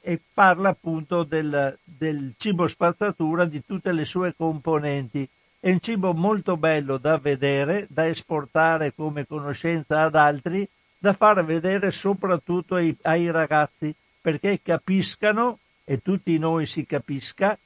[0.02, 5.27] e, parla appunto del, del cibo spazzatura di tutte le sue componenti.
[5.60, 11.43] È un cibo molto bello da vedere, da esportare come conoscenza ad altri, da far
[11.43, 17.57] vedere soprattutto ai, ai ragazzi perché capiscano, e tutti noi si capisca,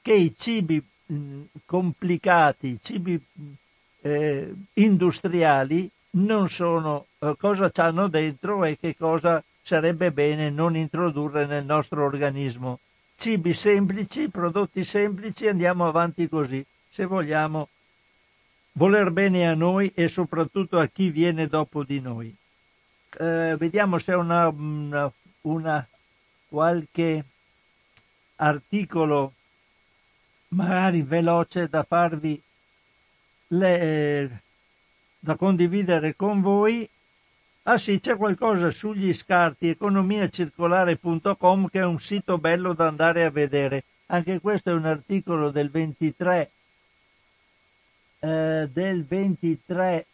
[0.00, 0.82] che i cibi
[1.64, 3.20] complicati, cibi
[4.00, 11.46] eh, industriali non sono eh, cosa hanno dentro e che cosa sarebbe bene non introdurre
[11.46, 12.80] nel nostro organismo.
[13.16, 17.68] Cibi semplici, prodotti semplici, andiamo avanti così, se vogliamo
[18.72, 22.34] voler bene a noi e soprattutto a chi viene dopo di noi.
[23.18, 25.12] Eh, vediamo se una, una,
[25.42, 25.86] una
[26.48, 27.24] qualche
[28.36, 29.32] articolo
[30.48, 32.40] magari veloce da farvi
[33.48, 34.30] le, eh,
[35.18, 36.88] da condividere con voi.
[37.64, 43.30] Ah sì, c'è qualcosa sugli scarti economiacircolare.com che è un sito bello da andare a
[43.30, 43.84] vedere.
[44.06, 46.50] Anche questo è un articolo del 23
[48.20, 50.06] eh, del 23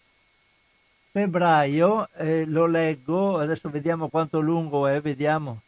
[1.12, 5.60] febbraio, eh, lo leggo, adesso vediamo quanto lungo è, vediamo.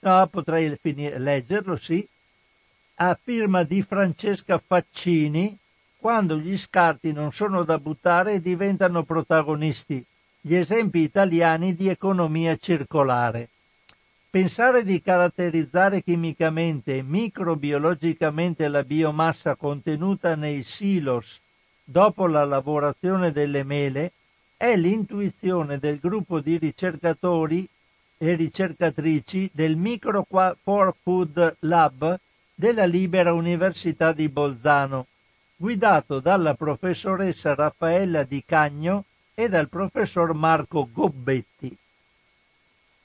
[0.00, 2.06] No, potrei finire, leggerlo, sì
[3.02, 5.56] a firma di Francesca Faccini,
[5.96, 10.04] quando gli scarti non sono da buttare diventano protagonisti,
[10.38, 13.48] gli esempi italiani di economia circolare.
[14.28, 21.40] Pensare di caratterizzare chimicamente e microbiologicamente la biomassa contenuta nei silos
[21.82, 24.12] dopo la lavorazione delle mele
[24.58, 27.66] è l'intuizione del gruppo di ricercatori
[28.18, 30.26] e ricercatrici del Micro
[31.02, 32.18] Food Lab
[32.60, 35.06] della Libera Università di Bolzano,
[35.56, 41.74] guidato dalla professoressa Raffaella Di Cagno e dal professor Marco Gobbetti.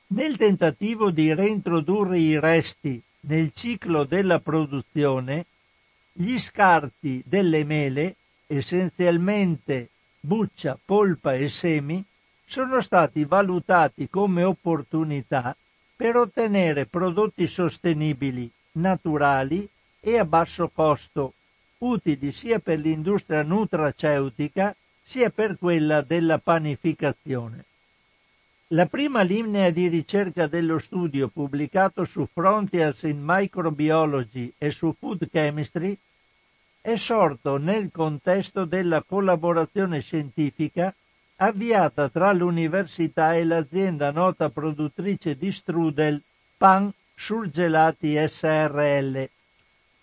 [0.08, 5.46] Nel tentativo di reintrodurre i resti nel ciclo della produzione,
[6.12, 8.18] gli scarti delle mele,
[8.48, 9.88] essenzialmente
[10.20, 12.04] buccia, polpa e semi,
[12.46, 15.56] sono stati valutati come opportunità
[15.96, 19.68] per ottenere prodotti sostenibili naturali
[20.00, 21.34] e a basso costo,
[21.80, 27.66] utili sia per l'industria nutraceutica sia per quella della panificazione.
[28.70, 35.30] La prima linea di ricerca dello studio pubblicato su Frontiers in Microbiology e su Food
[35.30, 35.96] Chemistry
[36.82, 40.94] è sorto nel contesto della collaborazione scientifica
[41.38, 46.22] avviata tra l'università e l'azienda nota produttrice di strudel
[46.58, 49.30] Pan Surgelati SRL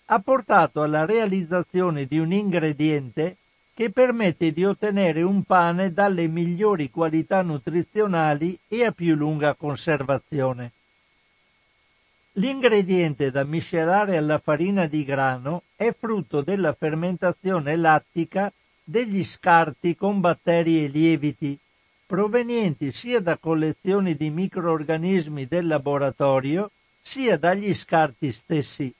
[0.07, 3.37] ha portato alla realizzazione di un ingrediente
[3.75, 10.73] che permette di ottenere un pane dalle migliori qualità nutrizionali e a più lunga conservazione.
[12.33, 18.53] L'ingrediente da miscelare alla farina di grano è frutto della fermentazione lattica
[18.83, 21.59] degli scarti con batteri e lieviti,
[22.07, 26.71] provenienti sia da collezioni di microorganismi del laboratorio
[27.03, 28.95] sia dagli scarti stessi.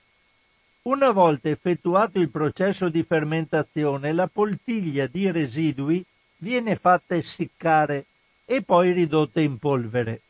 [0.83, 6.05] Una volta effettuato il processo di fermentazione, la poltiglia di residui
[6.39, 8.07] viene fatta essiccare
[8.45, 10.21] e poi ridotta in polvere.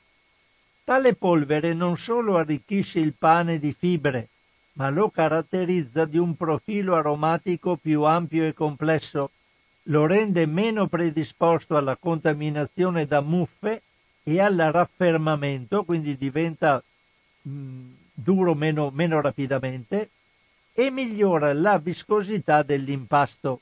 [0.85, 4.29] Tale polvere non solo arricchisce il pane di fibre,
[4.75, 9.31] ma lo caratterizza di un profilo aromatico più ampio e complesso,
[9.85, 13.83] lo rende meno predisposto alla contaminazione da muffe
[14.23, 16.83] e al raffermamento, quindi diventa
[17.43, 20.11] mh, duro meno, meno rapidamente,
[20.73, 23.61] e migliora la viscosità dell'impasto.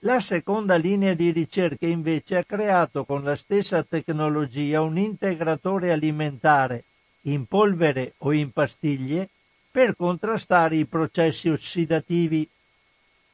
[0.00, 6.84] La seconda linea di ricerca invece ha creato con la stessa tecnologia un integratore alimentare
[7.22, 9.28] in polvere o in pastiglie
[9.70, 12.48] per contrastare i processi ossidativi.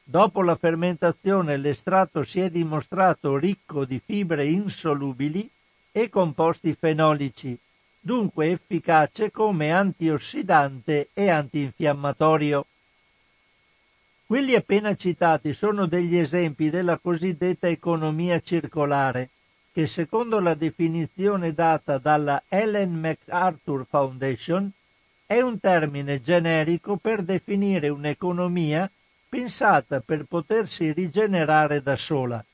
[0.03, 5.49] Dopo la fermentazione l'estratto si è dimostrato ricco di fibre insolubili
[5.91, 7.57] e composti fenolici,
[8.05, 12.67] dunque efficace come antiossidante e antinfiammatorio.
[14.27, 19.31] Quelli appena citati sono degli esempi della cosiddetta economia circolare,
[19.73, 24.71] che secondo la definizione data dalla Ellen MacArthur Foundation
[25.25, 28.87] è un termine generico per definire un'economia
[29.27, 32.45] pensata per potersi rigenerare da sola.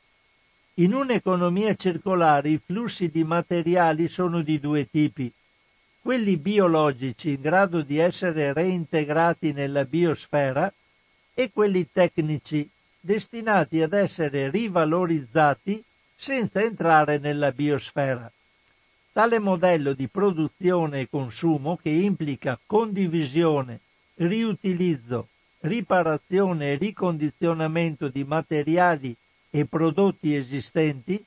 [0.75, 5.29] In un'economia circolare i flussi di materiali sono di due tipi.
[6.03, 10.73] Quelli biologici in grado di essere reintegrati nella biosfera
[11.31, 12.67] e quelli tecnici
[12.99, 15.83] destinati ad essere rivalorizzati
[16.15, 18.31] senza entrare nella biosfera.
[19.11, 23.79] Tale modello di produzione e consumo, che implica condivisione,
[24.15, 25.27] riutilizzo,
[25.59, 29.15] riparazione e ricondizionamento di materiali
[29.51, 31.23] e prodotti esistenti,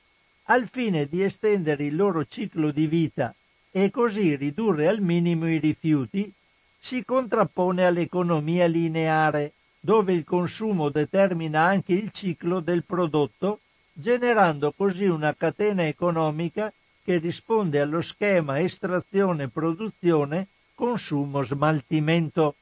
[0.47, 3.33] al fine di estendere il loro ciclo di vita
[3.77, 6.31] e così ridurre al minimo i rifiuti,
[6.79, 13.59] si contrappone all'economia lineare, dove il consumo determina anche il ciclo del prodotto,
[13.91, 16.71] generando così una catena economica
[17.03, 22.55] che risponde allo schema estrazione-produzione, consumo-smaltimento.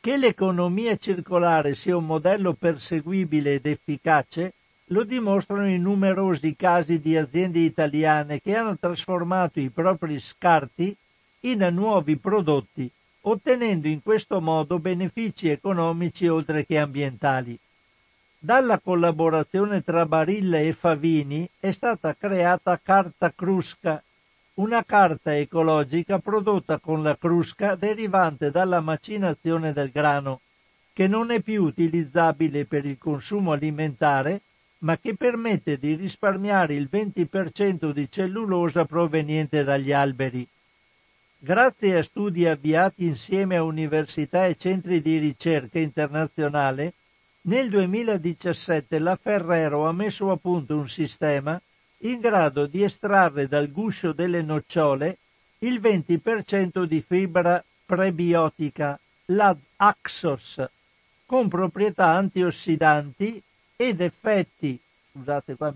[0.00, 4.54] Che l'economia circolare sia un modello perseguibile ed efficace
[4.86, 10.94] lo dimostrano i numerosi casi di aziende italiane che hanno trasformato i propri scarti
[11.40, 12.90] in nuovi prodotti
[13.22, 17.58] ottenendo in questo modo benefici economici oltre che ambientali.
[18.38, 24.02] Dalla collaborazione tra Barilla e Favini è stata creata Carta Crusca,
[24.54, 30.40] una carta ecologica prodotta con la crusca derivante dalla macinazione del grano,
[30.92, 34.40] che non è più utilizzabile per il consumo alimentare,
[34.82, 40.46] ma che permette di risparmiare il 20% di cellulosa proveniente dagli alberi.
[41.38, 46.94] Grazie a studi avviati insieme a università e centri di ricerca internazionale,
[47.42, 51.60] nel 2017 la Ferrero ha messo a punto un sistema
[51.98, 55.18] in grado di estrarre dal guscio delle nocciole
[55.58, 60.64] il 20% di fibra prebiotica, la Axos,
[61.24, 63.42] con proprietà antiossidanti
[63.88, 64.78] ed effetti
[65.56, 65.74] qua,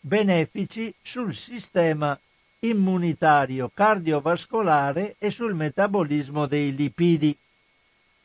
[0.00, 2.18] benefici sul sistema
[2.60, 7.34] immunitario, cardiovascolare e sul metabolismo dei lipidi.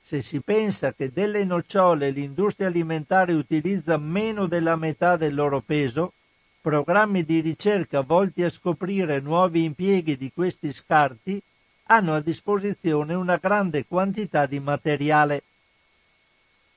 [0.02, 6.12] Se si pensa che delle nocciole l'industria alimentare utilizza meno della metà del loro peso,
[6.60, 11.42] programmi di ricerca volti a scoprire nuovi impieghi di questi scarti
[11.86, 15.44] hanno a disposizione una grande quantità di materiale.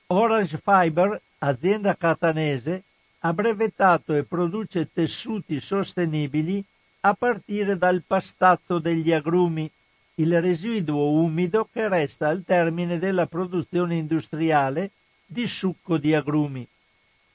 [0.09, 2.83] Orange Fiber, azienda catanese,
[3.19, 6.63] ha brevettato e produce tessuti sostenibili
[7.01, 9.69] a partire dal pastazzo degli agrumi,
[10.15, 14.91] il residuo umido che resta al termine della produzione industriale
[15.25, 16.65] di succo di agrumi.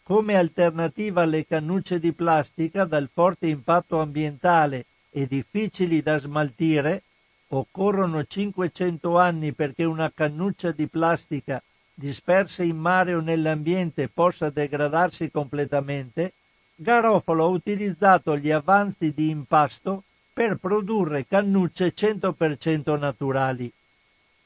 [0.02, 7.02] Come alternativa alle cannucce di plastica dal forte impatto ambientale e difficili da smaltire,
[7.48, 11.62] occorrono 500 anni perché una cannuccia di plastica
[11.94, 16.32] dispersa in mare o nell'ambiente possa degradarsi completamente,
[16.74, 23.72] Garofalo ha utilizzato gli avanzi di impasto per produrre cannucce 100% naturali.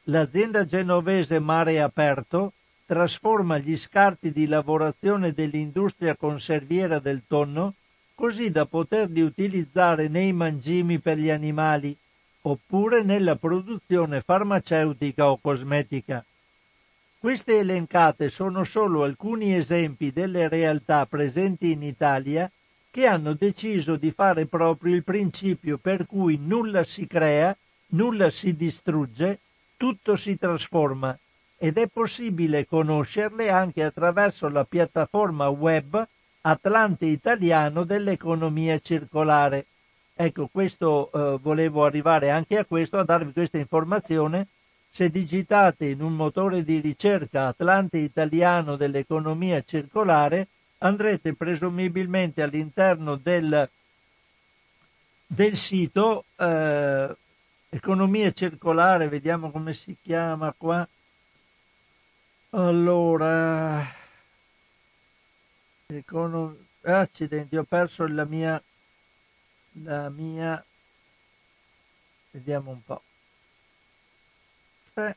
[0.05, 2.53] L'azienda genovese Mare Aperto
[2.85, 7.75] trasforma gli scarti di lavorazione dell'industria conserviera del tonno
[8.15, 11.97] così da poterli utilizzare nei mangimi per gli animali
[12.43, 16.25] oppure nella produzione farmaceutica o cosmetica.
[17.19, 22.51] Queste elencate sono solo alcuni esempi delle realtà presenti in Italia
[22.91, 27.57] che hanno deciso di fare proprio il principio per cui nulla si crea,
[27.89, 29.41] nulla si distrugge,
[29.77, 31.19] tutto si trasforma
[31.57, 36.07] ed è possibile conoscerle anche attraverso la piattaforma web
[36.43, 39.67] Atlante Italiano dell'economia circolare.
[40.15, 44.47] Ecco, questo eh, volevo arrivare anche a questo, a darvi questa informazione
[44.97, 50.49] se digitate in un motore di ricerca Atlante italiano dell'economia circolare
[50.79, 53.69] andrete presumibilmente all'interno del,
[55.27, 57.15] del sito eh,
[57.69, 60.89] economia circolare, vediamo come si chiama qua.
[62.53, 63.87] Allora,
[65.89, 68.63] econo, accidenti, ho perso la mia,
[69.73, 70.65] la mia,
[72.31, 73.03] vediamo un po'.
[74.99, 75.15] Eh.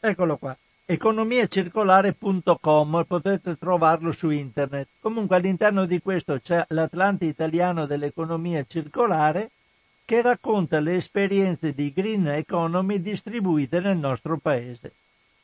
[0.00, 0.56] Eccolo qua
[0.88, 4.86] economiacircolare.com, potete trovarlo su internet.
[5.00, 9.50] Comunque all'interno di questo c'è l'Atlante italiano dell'economia circolare
[10.04, 14.92] che racconta le esperienze di green economy distribuite nel nostro paese.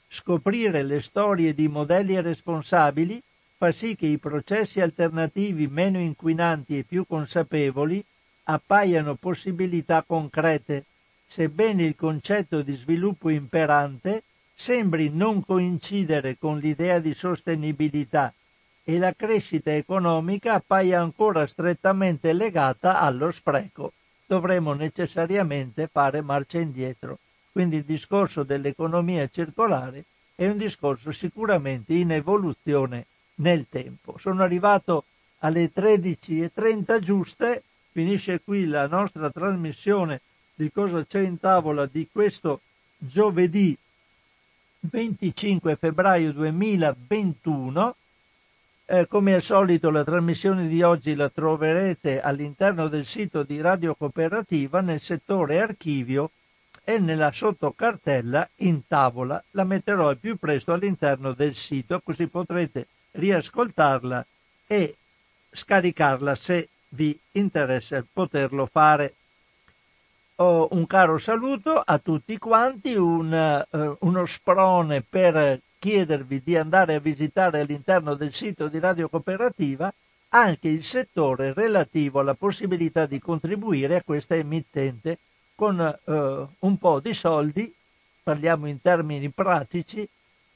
[0.06, 3.20] Scoprire le storie di modelli responsabili
[3.56, 8.00] fa sì che i processi alternativi meno inquinanti e più consapevoli
[8.44, 10.84] appaiano possibilità concrete,
[11.32, 14.22] sebbene il concetto di sviluppo imperante
[14.54, 18.34] sembri non coincidere con l'idea di sostenibilità
[18.84, 23.94] e la crescita economica appaia ancora strettamente legata allo spreco.
[24.26, 27.18] Dovremo necessariamente fare marcia indietro.
[27.50, 30.04] Quindi il discorso dell'economia circolare
[30.34, 33.06] è un discorso sicuramente in evoluzione
[33.36, 34.18] nel tempo.
[34.18, 35.04] Sono arrivato
[35.38, 40.20] alle 13.30 giuste, finisce qui la nostra trasmissione
[40.62, 42.60] di cosa c'è in tavola di questo
[42.96, 43.76] giovedì
[44.78, 47.96] 25 febbraio 2021.
[48.84, 53.96] Eh, come al solito la trasmissione di oggi la troverete all'interno del sito di Radio
[53.96, 56.30] Cooperativa nel settore archivio
[56.84, 59.42] e nella sottocartella in tavola.
[59.52, 64.24] La metterò al più presto all'interno del sito così potrete riascoltarla
[64.68, 64.96] e
[65.50, 69.14] scaricarla se vi interessa poterlo fare
[70.36, 76.94] oh, un caro saluto a tutti quanti, un, uh, uno sprone per chiedervi di andare
[76.94, 79.92] a visitare all'interno del sito di Radio Cooperativa
[80.34, 85.18] anche il settore relativo alla possibilità di contribuire a questa emittente
[85.54, 86.12] con uh,
[86.66, 87.72] un po' di soldi,
[88.22, 90.08] parliamo in termini pratici,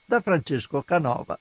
[0.05, 1.38] da Francesco Canova.